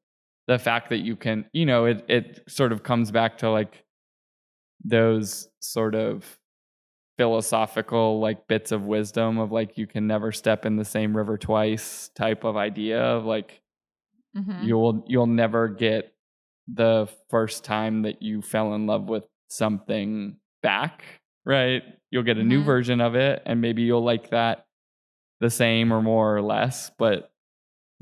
the 0.47 0.59
fact 0.59 0.89
that 0.89 0.99
you 1.09 1.15
can 1.17 1.45
you 1.53 1.67
know 1.67 1.85
it 1.85 2.05
it 2.09 2.43
sort 2.49 2.73
of 2.73 2.83
comes 2.83 3.11
back 3.11 3.39
to 3.39 3.51
like 3.51 3.85
those 4.85 5.49
sort 5.61 5.95
of 5.95 6.39
philosophical 7.19 8.21
like 8.21 8.47
bits 8.49 8.73
of 8.73 8.85
wisdom 8.85 9.39
of 9.39 9.53
like 9.53 9.79
you 9.79 9.87
can 9.87 10.07
never 10.07 10.33
step 10.33 10.67
in 10.67 10.77
the 10.77 10.85
same 10.85 11.17
river 11.17 11.39
twice 11.39 12.09
type 12.11 12.45
of 12.45 12.57
idea 12.57 13.01
of 13.03 13.25
like 13.27 13.63
Mhm. 14.35 14.71
you'll 14.71 15.05
you'll 15.07 15.27
never 15.27 15.69
get 15.69 16.15
the 16.69 17.09
first 17.31 17.65
time 17.65 18.03
that 18.03 18.23
you 18.23 18.43
fell 18.43 18.75
in 18.75 18.87
love 18.87 19.09
with 19.09 19.25
something 19.49 20.37
back 20.63 21.05
right 21.45 21.83
you'll 22.11 22.23
get 22.23 22.39
a 22.39 22.45
new 22.45 22.63
Mhm. 22.63 22.65
version 22.65 23.01
of 23.01 23.15
it 23.17 23.43
and 23.47 23.61
maybe 23.61 23.83
you'll 23.83 24.05
like 24.05 24.31
that 24.31 24.67
the 25.41 25.51
same 25.51 25.93
or 25.93 26.03
more 26.03 26.37
or 26.37 26.43
less 26.43 26.91
but 26.99 27.30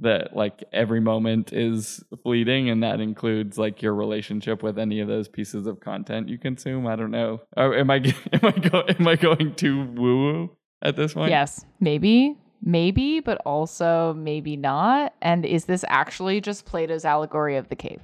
that 0.00 0.36
like 0.36 0.62
every 0.72 1.00
moment 1.00 1.52
is 1.52 2.04
fleeting 2.22 2.70
and 2.70 2.82
that 2.82 3.00
includes 3.00 3.58
like 3.58 3.82
your 3.82 3.94
relationship 3.94 4.62
with 4.62 4.78
any 4.78 5.00
of 5.00 5.08
those 5.08 5.26
pieces 5.28 5.66
of 5.66 5.80
content 5.80 6.28
you 6.28 6.38
consume 6.38 6.86
i 6.86 6.94
don't 6.94 7.10
know 7.10 7.40
or 7.56 7.74
am 7.76 7.90
i 7.90 7.96
am 8.32 8.40
i 8.42 8.52
go, 8.52 8.84
am 8.88 9.08
i 9.08 9.16
going 9.16 9.54
too 9.56 9.84
woo 9.96 10.16
woo 10.24 10.50
at 10.82 10.96
this 10.96 11.14
point 11.14 11.30
Yes, 11.30 11.64
maybe, 11.80 12.36
maybe, 12.62 13.20
but 13.20 13.38
also 13.44 14.14
maybe 14.14 14.56
not. 14.56 15.12
And 15.20 15.44
is 15.44 15.64
this 15.64 15.84
actually 15.88 16.40
just 16.40 16.66
Plato's 16.66 17.04
allegory 17.04 17.56
of 17.56 17.68
the 17.68 17.76
cave? 17.76 18.00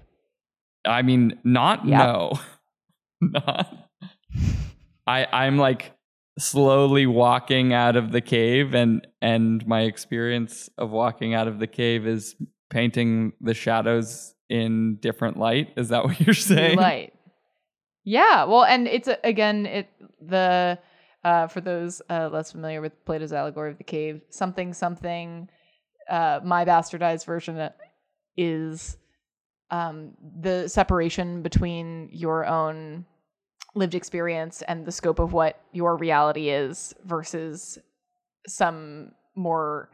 I 0.85 1.03
mean, 1.03 1.39
not 1.45 1.87
Yeah. 1.87 1.99
no, 1.99 2.33
not. 3.21 3.73
I 5.07 5.27
I'm 5.33 5.57
like 5.57 5.93
slowly 6.39 7.07
walking 7.07 7.73
out 7.73 7.97
of 7.97 8.13
the 8.13 8.21
cave, 8.21 8.75
and 8.75 9.07
and 9.21 9.67
my 9.67 9.83
experience 9.83 10.69
of 10.79 10.91
walking 10.91 11.35
out 11.35 11.49
of 11.49 11.59
the 11.59 11.67
cave 11.67 12.07
is 12.07 12.35
painting 12.71 13.33
the 13.41 13.55
shadows 13.55 14.35
in 14.49 14.97
different 14.97 15.39
light. 15.39 15.73
Is 15.77 15.89
that 15.89 16.05
what 16.05 16.21
you're 16.21 16.35
saying? 16.35 16.79
Light. 16.79 17.15
Yeah, 18.05 18.45
well, 18.45 18.65
and 18.65 18.87
it's 18.87 19.09
again 19.23 19.67
it 19.67 19.89
the 20.21 20.79
uh, 21.25 21.47
for 21.47 21.61
those 21.61 22.03
uh, 22.11 22.29
less 22.31 22.53
familiar 22.53 22.81
with 22.81 23.05
Plato's 23.05 23.33
allegory 23.33 23.71
of 23.71 23.79
the 23.79 23.85
cave, 23.85 24.21
something 24.31 24.75
something. 24.75 25.49
Uh, 26.09 26.41
my 26.45 26.67
bastardized 26.67 27.25
version 27.25 27.71
is 28.37 28.99
um, 29.71 30.13
the 30.41 30.69
separation 30.69 31.43
between 31.43 32.11
your 32.13 32.45
own 32.45 33.07
lived 33.75 33.95
experience 33.95 34.63
and 34.63 34.87
the 34.87 34.93
scope 34.93 35.19
of 35.19 35.33
what 35.33 35.61
your 35.73 35.97
reality 35.97 36.49
is 36.49 36.95
versus 37.05 37.79
some 38.47 39.13
more 39.35 39.91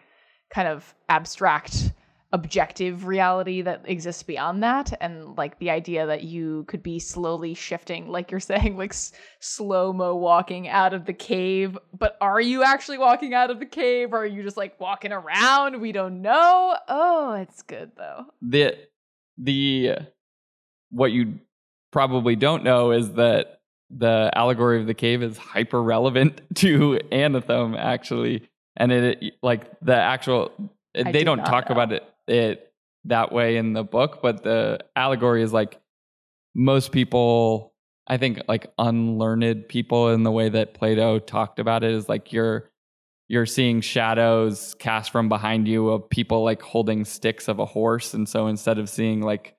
kind 0.51 0.69
of 0.69 0.95
abstract 1.09 1.93
objective 2.33 3.07
reality 3.07 3.63
that 3.63 3.83
exists 3.87 4.23
beyond 4.23 4.63
that. 4.63 4.93
And 5.01 5.37
like 5.37 5.59
the 5.59 5.71
idea 5.71 6.07
that 6.07 6.23
you 6.23 6.65
could 6.69 6.83
be 6.83 6.99
slowly 6.99 7.55
shifting 7.55 8.09
like 8.09 8.31
you're 8.31 8.41
saying 8.41 8.77
like 8.77 8.93
s- 8.93 9.13
slow 9.41 9.93
mo 9.93 10.15
walking 10.15 10.69
out 10.69 10.95
of 10.95 11.07
the 11.07 11.13
cave. 11.13 11.77
But 11.97 12.17
are 12.21 12.41
you 12.41 12.63
actually 12.63 12.99
walking 12.99 13.35
out 13.35 13.51
of 13.51 13.59
the 13.59 13.67
cave? 13.67 14.13
Or 14.13 14.19
are 14.19 14.27
you 14.27 14.43
just 14.43 14.57
like 14.57 14.79
walking 14.79 15.13
around? 15.13 15.81
We 15.81 15.93
don't 15.93 16.23
know. 16.23 16.77
Oh 16.89 17.33
it's 17.35 17.63
good 17.63 17.93
though. 17.97 18.27
The 18.43 18.77
the 19.39 19.97
what 20.91 21.13
you 21.13 21.41
probably 21.91 22.37
don't 22.37 22.63
know 22.63 22.93
is 22.93 23.13
that 23.13 23.60
the 23.91 24.31
allegory 24.35 24.81
of 24.81 24.87
the 24.87 24.95
cave 24.95 25.23
is 25.23 25.37
hyper 25.37 25.83
relevant 25.83 26.41
to 26.57 26.99
Anathem 27.13 27.77
actually, 27.79 28.49
and 28.77 28.93
it 28.93 29.35
like 29.43 29.71
the 29.81 29.95
actual 29.95 30.53
I 30.95 31.13
they 31.13 31.25
don't 31.25 31.39
not 31.39 31.47
talk 31.47 31.69
know. 31.69 31.75
about 31.75 31.93
it 31.93 32.05
it 32.27 32.73
that 33.05 33.33
way 33.33 33.57
in 33.57 33.73
the 33.73 33.85
book, 33.85 34.21
but 34.23 34.43
the 34.43 34.81
allegory 34.97 35.43
is 35.43 35.53
like 35.53 35.81
most 36.55 36.93
people. 36.93 37.69
I 38.07 38.17
think 38.17 38.41
like 38.49 38.73
unlearned 38.77 39.69
people 39.69 40.09
in 40.09 40.25
the 40.25 40.33
way 40.33 40.49
that 40.49 40.75
Plato 40.75 41.21
talked 41.21 41.61
about 41.61 41.85
it 41.85 41.93
is 41.93 42.09
like 42.09 42.33
you're 42.33 42.69
you're 43.29 43.47
seeing 43.47 43.81
shadows 43.81 44.75
cast 44.81 45.13
from 45.13 45.29
behind 45.29 45.69
you 45.69 45.91
of 45.91 46.11
people 46.11 46.43
like 46.43 46.61
holding 46.61 47.05
sticks 47.05 47.47
of 47.47 47.61
a 47.61 47.65
horse 47.65 48.13
and 48.13 48.29
so 48.29 48.49
instead 48.49 48.77
of 48.79 48.89
seeing 48.89 49.23
like 49.23 49.55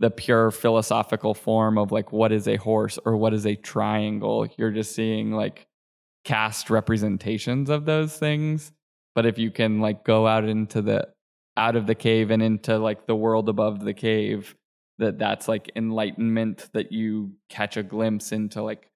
the 0.00 0.10
pure 0.10 0.50
philosophical 0.50 1.34
form 1.34 1.78
of 1.78 1.92
like 1.92 2.10
what 2.10 2.32
is 2.32 2.48
a 2.48 2.56
horse 2.56 2.98
or 3.04 3.16
what 3.16 3.34
is 3.34 3.46
a 3.46 3.54
triangle 3.54 4.48
you're 4.56 4.70
just 4.70 4.94
seeing 4.94 5.30
like 5.30 5.66
cast 6.24 6.70
representations 6.70 7.70
of 7.70 7.84
those 7.84 8.16
things. 8.16 8.72
But 9.14 9.26
if 9.26 9.38
you 9.38 9.50
can 9.50 9.80
like 9.80 10.04
go 10.04 10.26
out 10.26 10.44
into 10.44 10.82
the 10.82 11.08
out 11.56 11.76
of 11.76 11.86
the 11.86 11.94
cave 11.94 12.30
and 12.30 12.42
into 12.42 12.78
like 12.78 13.06
the 13.06 13.16
world 13.16 13.48
above 13.48 13.84
the 13.84 13.94
cave 13.94 14.54
that 14.98 15.18
that's 15.18 15.48
like 15.48 15.70
enlightenment 15.76 16.68
that 16.72 16.92
you 16.92 17.32
catch 17.48 17.76
a 17.76 17.82
glimpse 17.82 18.32
into 18.32 18.62
like 18.62 18.88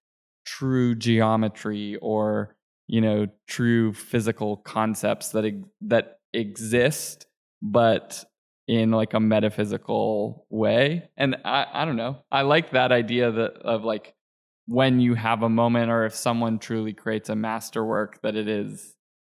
true 0.46 0.94
geometry 0.94 1.96
or 1.96 2.54
you 2.86 3.00
know 3.00 3.26
true 3.48 3.92
physical 3.92 4.58
concepts 4.58 5.30
that 5.30 5.44
that 5.80 6.18
exist 6.32 7.26
but 7.60 8.24
in 8.66 8.90
like 8.90 9.12
a 9.12 9.20
metaphysical 9.20 10.46
way 10.48 11.08
and 11.16 11.36
i 11.44 11.66
i 11.72 11.84
don't 11.84 11.96
know 11.96 12.16
i 12.32 12.42
like 12.42 12.70
that 12.70 12.92
idea 12.92 13.30
that 13.30 13.52
of 13.58 13.84
like 13.84 14.14
when 14.66 15.00
you 15.00 15.14
have 15.14 15.42
a 15.42 15.48
moment 15.48 15.90
or 15.90 16.06
if 16.06 16.14
someone 16.14 16.58
truly 16.58 16.94
creates 16.94 17.28
a 17.28 17.36
masterwork 17.36 18.22
that 18.22 18.36
it 18.36 18.48
is 18.48 18.94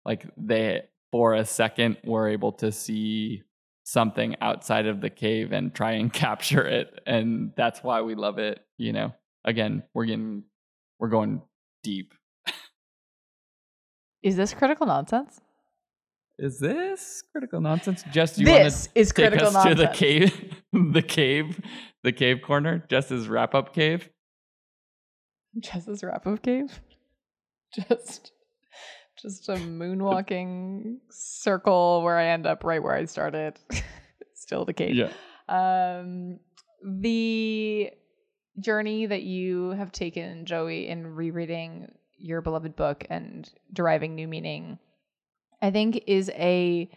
like 0.05 0.27
they 0.37 0.83
for 1.11 1.35
a 1.35 1.45
second 1.45 1.97
were 2.05 2.29
able 2.29 2.51
to 2.53 2.73
see 2.73 3.43
something 3.85 4.35
outside 4.41 4.87
of 4.87 5.01
the 5.01 5.11
cave 5.11 5.53
and 5.53 5.73
try 5.73 5.93
and 5.93 6.13
capture 6.25 6.67
it. 6.67 7.01
And 7.07 7.53
that's 7.57 7.83
why 7.83 8.03
we 8.03 8.15
love 8.15 8.39
it. 8.39 8.61
You 8.79 8.93
know, 8.93 9.15
again, 9.45 9.85
we're 9.95 10.07
getting, 10.07 10.43
we're 10.99 11.09
going 11.09 11.43
deep. 11.83 12.15
Is 14.23 14.37
this 14.37 14.55
critical 14.55 14.87
nonsense? 14.87 15.41
Is 16.39 16.59
this 16.59 17.23
critical 17.31 17.61
nonsense? 17.61 18.03
Just 18.13 18.39
you 18.39 18.49
want 18.49 18.65
This 18.65 18.87
to 18.89 18.91
is 19.01 19.09
take 19.13 19.31
critical 19.31 19.47
us 19.57 19.63
to 19.65 19.75
nonsense. 19.75 19.81
the 19.81 19.97
cave, 19.97 20.55
the 20.93 21.03
cave, 21.03 21.61
the 22.03 22.13
cave 22.13 22.43
corner, 22.43 22.85
Jess's 22.89 23.29
wrap 23.29 23.55
up 23.55 23.73
cave. 23.73 24.09
Jess's 25.61 26.03
wrap 26.03 26.27
up 26.27 26.43
cave. 26.43 26.81
Just 27.89 28.33
just 29.17 29.49
a 29.49 29.55
moonwalking 29.55 30.97
circle 31.11 32.03
where 32.03 32.19
I 32.19 32.27
end 32.29 32.47
up 32.47 32.65
right 32.65 32.83
where 32.83 32.95
I 32.95 33.05
started. 33.05 33.55
Still 34.35 34.65
the 34.65 34.73
cave. 34.73 34.95
Yeah. 34.97 35.11
Um 35.49 36.41
the 36.85 37.91
journey 38.61 39.07
that 39.07 39.23
you 39.23 39.71
have 39.71 39.91
taken, 39.93 40.47
Joey, 40.47 40.89
in 40.89 41.07
rereading 41.07 41.93
your 42.19 42.43
beloved 42.43 42.77
book 42.77 43.05
and 43.09 43.49
deriving 43.73 44.15
new 44.15 44.29
meaning, 44.29 44.79
I 45.63 45.71
think 45.71 46.05
is 46.07 46.31
a 46.31 46.91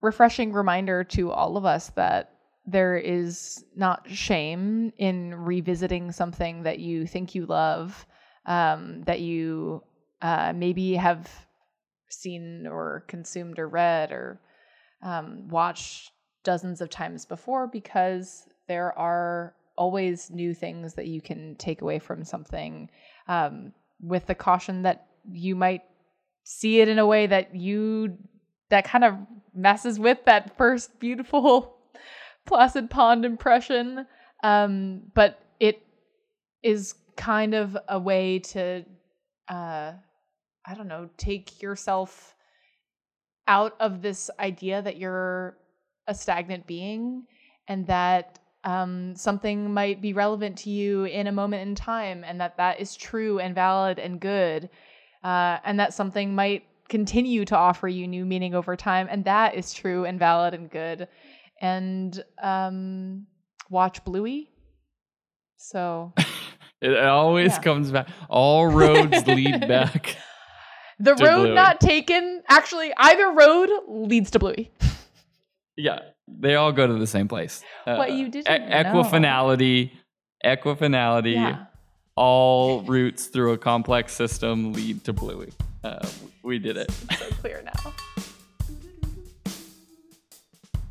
refreshing 0.00 0.52
reminder 0.52 1.04
to 1.04 1.30
all 1.30 1.56
of 1.56 1.64
us 1.64 1.90
that 1.90 2.32
there 2.66 2.96
is 2.96 3.64
not 3.74 4.08
shame 4.08 4.92
in 4.98 5.34
revisiting 5.34 6.12
something 6.12 6.62
that 6.62 6.78
you 6.78 7.06
think 7.06 7.34
you 7.34 7.46
love, 7.46 8.06
um, 8.46 9.02
that 9.04 9.20
you 9.20 9.82
uh, 10.20 10.52
maybe 10.54 10.94
have 10.94 11.30
seen 12.08 12.66
or 12.66 13.04
consumed 13.08 13.58
or 13.58 13.68
read 13.68 14.12
or 14.12 14.40
um, 15.02 15.48
watched 15.48 16.12
dozens 16.44 16.80
of 16.80 16.90
times 16.90 17.24
before, 17.24 17.66
because 17.66 18.44
there 18.68 18.96
are 18.98 19.54
always 19.76 20.30
new 20.30 20.54
things 20.54 20.94
that 20.94 21.06
you 21.06 21.20
can 21.20 21.56
take 21.56 21.82
away 21.82 21.98
from 21.98 22.24
something 22.24 22.88
um, 23.28 23.72
with 24.00 24.26
the 24.26 24.34
caution 24.34 24.82
that 24.82 25.06
you 25.30 25.56
might 25.56 25.82
see 26.44 26.80
it 26.80 26.88
in 26.88 26.98
a 26.98 27.06
way 27.06 27.26
that 27.26 27.54
you 27.54 28.16
that 28.70 28.84
kind 28.84 29.04
of 29.04 29.14
messes 29.54 29.98
with 29.98 30.18
that 30.24 30.56
first 30.56 30.98
beautiful 30.98 31.76
placid 32.46 32.90
pond 32.90 33.24
impression. 33.24 34.06
Um 34.42 35.02
but 35.14 35.40
it 35.60 35.82
is 36.62 36.94
kind 37.16 37.54
of 37.54 37.76
a 37.88 37.98
way 37.98 38.38
to 38.38 38.84
uh 39.48 39.92
i 40.64 40.74
don't 40.74 40.88
know 40.88 41.10
take 41.16 41.60
yourself 41.60 42.34
out 43.48 43.76
of 43.80 44.02
this 44.02 44.30
idea 44.38 44.80
that 44.80 44.96
you're 44.96 45.56
a 46.06 46.14
stagnant 46.14 46.66
being 46.66 47.24
and 47.68 47.86
that 47.86 48.38
um, 48.64 49.16
something 49.16 49.72
might 49.74 50.00
be 50.00 50.12
relevant 50.12 50.56
to 50.58 50.70
you 50.70 51.04
in 51.04 51.26
a 51.26 51.32
moment 51.32 51.68
in 51.68 51.74
time 51.74 52.22
and 52.24 52.40
that 52.40 52.56
that 52.56 52.80
is 52.80 52.94
true 52.94 53.40
and 53.40 53.54
valid 53.54 53.98
and 53.98 54.20
good 54.20 54.70
uh, 55.24 55.58
and 55.64 55.78
that 55.80 55.94
something 55.94 56.34
might 56.34 56.64
continue 56.88 57.44
to 57.44 57.56
offer 57.56 57.88
you 57.88 58.06
new 58.06 58.24
meaning 58.26 58.54
over 58.54 58.76
time 58.76 59.06
and 59.10 59.24
that 59.24 59.54
is 59.54 59.72
true 59.72 60.04
and 60.04 60.18
valid 60.18 60.52
and 60.54 60.70
good 60.70 61.08
and 61.60 62.22
um, 62.42 63.26
watch 63.70 64.04
bluey 64.04 64.50
so 65.56 66.12
It 66.82 66.98
always 66.98 67.52
Yeah. 67.52 67.60
comes 67.60 67.92
back. 67.92 68.08
All 68.28 68.66
roads 68.66 69.24
lead 69.28 69.68
back. 69.68 70.16
the 70.98 71.14
road 71.14 71.44
Bluey. 71.44 71.54
not 71.54 71.78
taken 71.80 72.42
actually 72.48 72.92
either 72.96 73.30
road 73.30 73.70
leads 73.88 74.30
to 74.32 74.38
bluey 74.40 74.70
Yeah, 75.76 76.00
they 76.28 76.56
all 76.56 76.72
go 76.72 76.86
to 76.86 76.94
the 76.94 77.06
same 77.06 77.28
place. 77.28 77.62
Uh, 77.86 77.96
What 77.96 78.12
you 78.12 78.28
didn't 78.28 78.48
e- 78.54 78.68
know. 78.68 78.82
equifinality, 78.84 79.92
equifinality. 80.44 81.34
yeah 81.34 81.64
All 82.14 82.82
routes 82.82 83.26
through 83.26 83.52
a 83.52 83.58
complex 83.58 84.12
system 84.12 84.72
lead 84.72 85.04
to 85.04 85.12
Bluey. 85.12 85.52
Uh, 85.82 86.06
we 86.42 86.58
did 86.58 86.76
it. 86.76 86.90
so 86.90 87.26
clear 87.40 87.62
now 87.64 87.94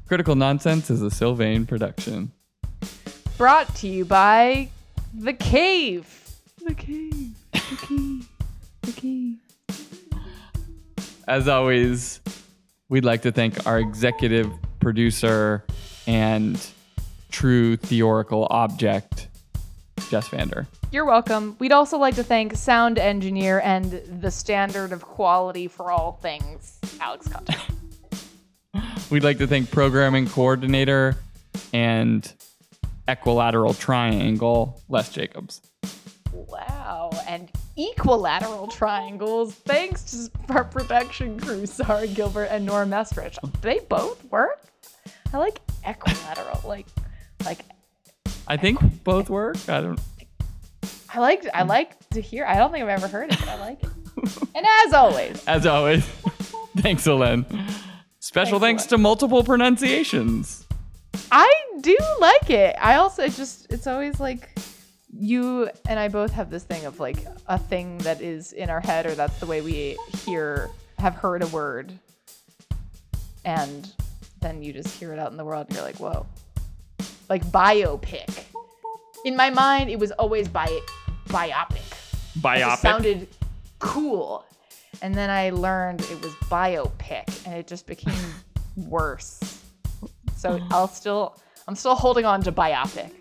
Critical 0.08 0.36
Nonsense 0.36 0.90
is 0.90 1.02
a 1.02 1.10
Sylvain 1.10 1.66
production. 1.66 2.32
brought 3.38 3.74
to 3.76 3.88
you 3.88 4.04
by 4.04 4.68
the 5.14 5.32
cave 5.32 6.06
the 6.66 6.74
cave 6.76 7.34
the 7.54 7.78
cave 7.80 8.30
the 8.82 8.92
cave 8.92 9.38
As 11.28 11.48
always, 11.48 12.20
we'd 12.90 13.06
like 13.06 13.22
to 13.22 13.32
thank 13.32 13.66
our 13.66 13.80
executive 13.80 14.52
producer 14.80 15.64
and 16.08 16.60
true 17.30 17.78
theoretical 17.78 18.48
object, 18.50 19.28
Jess 20.12 20.28
Vander. 20.28 20.68
You're 20.92 21.06
welcome. 21.06 21.56
We'd 21.58 21.72
also 21.72 21.98
like 21.98 22.16
to 22.16 22.24
thank 22.24 22.58
sound 22.58 23.00
engineer 23.00 23.62
and 23.64 23.94
the 24.20 24.30
standard 24.30 24.92
of 24.92 25.04
quality 25.04 25.70
for 25.70 25.90
all 25.90 26.20
things, 26.22 26.78
Alex 27.00 27.30
Conte. 27.30 27.56
We'd 29.10 29.24
like 29.24 29.38
to 29.38 29.48
thank 29.48 29.72
programming 29.72 30.28
coordinator 30.28 31.16
and 31.72 32.30
equilateral 33.08 33.74
triangle, 33.74 34.82
Les 34.90 35.08
Jacobs. 35.08 35.62
wow, 36.34 37.10
and 37.26 37.50
equilateral 37.78 38.68
triangles. 38.68 39.56
Thanks 39.56 40.30
to 40.48 40.54
our 40.54 40.66
production 40.66 41.40
crew, 41.40 41.66
Sarah 41.66 42.06
Gilbert 42.08 42.50
and 42.52 42.66
Nora 42.66 42.86
Mestrich. 42.86 43.38
They 43.62 43.80
both 43.88 44.22
work. 44.26 44.60
I 45.34 45.38
like 45.38 45.62
equilateral, 45.86 46.60
like, 46.68 46.88
like 47.46 47.60
I 48.48 48.58
think 48.58 49.04
both 49.04 49.30
work. 49.30 49.58
I 49.70 49.82
don't. 49.82 50.00
I 51.14 51.20
like 51.20 51.46
I 51.54 51.64
like 51.64 51.98
to 52.10 52.22
hear. 52.22 52.46
I 52.46 52.56
don't 52.56 52.72
think 52.72 52.84
I've 52.84 52.90
ever 52.90 53.08
heard 53.08 53.32
it, 53.32 53.40
but 53.40 53.50
I 53.50 53.60
like 53.60 53.84
it. 53.84 53.90
and 54.56 54.66
as 54.86 54.94
always, 54.94 55.44
As 55.48 55.66
always, 55.66 56.06
thanks, 56.78 57.06
Elen. 57.06 57.46
Special 58.20 58.60
Thanks, 58.60 58.84
thanks 58.84 58.90
to 58.92 58.98
multiple 58.98 59.44
pronunciations. 59.44 60.66
I 61.32 61.54
do 61.82 61.98
like 62.20 62.50
it. 62.50 62.76
I 62.80 62.96
also 62.96 63.24
it 63.24 63.34
just 63.34 63.72
it's 63.72 63.88
always 63.88 64.20
like 64.20 64.50
you 65.14 65.70
and 65.88 66.00
I 66.00 66.08
both 66.08 66.32
have 66.32 66.50
this 66.50 66.64
thing 66.64 66.86
of 66.86 67.00
like 67.00 67.18
a 67.48 67.58
thing 67.58 67.98
that 68.00 68.22
is 68.22 68.54
in 68.54 68.70
our 68.70 68.80
head 68.80 69.06
or 69.06 69.14
that's 69.16 69.40
the 69.40 69.46
way 69.46 69.62
we 69.62 69.98
hear 70.26 70.70
have 71.00 71.16
heard 71.16 71.44
a 71.44 71.48
word 71.48 71.92
and 73.44 73.92
then 74.40 74.64
you 74.64 74.72
just 74.74 74.98
hear 75.00 75.14
it 75.14 75.20
out 75.20 75.32
in 75.32 75.38
the 75.38 75.46
world 75.46 75.68
and 75.68 75.76
you're 75.76 75.86
like, 75.86 76.00
whoa. 76.00 76.26
Like 77.32 77.46
biopic. 77.46 78.44
In 79.24 79.38
my 79.38 79.50
mind, 79.50 79.90
it 79.90 79.98
was 79.98 80.12
always 80.12 80.50
bi- 80.50 80.82
biopic. 81.30 81.78
It 81.78 82.42
Biopic. 82.42 82.78
sounded 82.80 83.30
cool. 83.80 84.44
And 85.02 85.16
then 85.16 85.30
I 85.30 85.52
learned 85.52 86.02
it 86.02 86.22
was 86.22 86.34
biopic 86.52 87.46
and 87.46 87.56
it 87.56 87.68
just 87.68 87.88
became 87.88 88.20
worse. 88.76 89.62
So 90.36 90.60
I'll 90.72 90.90
still 90.90 91.38
I'm 91.70 91.76
still 91.78 91.96
holding 91.96 92.26
on 92.26 92.42
to 92.42 92.52
biopic. 92.52 93.12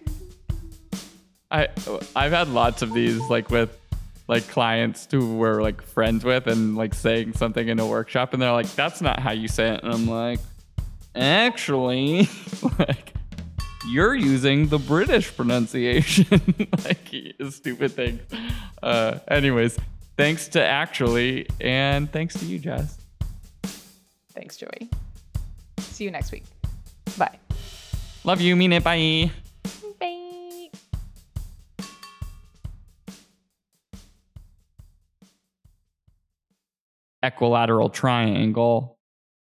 I 1.53 1.69
I've 2.17 2.33
had 2.33 2.49
lots 2.49 2.83
of 2.83 2.93
these 2.93 3.21
like 3.31 3.49
with 3.49 3.79
like 4.27 4.49
clients 4.49 5.07
who 5.09 5.37
we're 5.37 5.63
like 5.63 5.83
friends 5.83 6.25
with 6.25 6.49
and 6.49 6.77
like 6.77 6.95
saying 6.95 7.35
something 7.35 7.69
in 7.69 7.79
a 7.79 7.87
workshop 7.87 8.33
and 8.33 8.43
they're 8.43 8.51
like 8.51 8.75
that's 8.75 9.01
not 9.01 9.21
how 9.21 9.31
you 9.31 9.47
say 9.47 9.69
it 9.75 9.85
and 9.85 9.93
I'm 9.95 10.09
like 10.09 10.41
actually 11.15 12.29
like 12.81 13.15
you're 13.89 14.15
using 14.15 14.69
the 14.69 14.79
British 14.79 15.35
pronunciation 15.35 16.27
like 16.85 17.13
stupid 17.51 17.93
things. 17.93 18.21
Uh 18.83 19.19
anyways, 19.29 19.79
thanks 20.17 20.49
to 20.49 20.65
actually 20.65 21.47
and 21.61 22.11
thanks 22.13 22.35
to 22.39 22.45
you 22.47 22.59
Jess. 22.59 22.99
Thanks, 24.33 24.57
Joey. 24.57 24.89
See 25.79 26.05
you 26.05 26.11
next 26.11 26.33
week. 26.33 26.45
Bye. 27.19 27.39
Love 28.25 28.41
you, 28.41 28.55
mean 28.57 28.73
it, 28.73 28.85
bye. 28.85 29.31
Bye. 29.99 30.71
Equilateral 37.23 37.91
triangle 37.91 38.99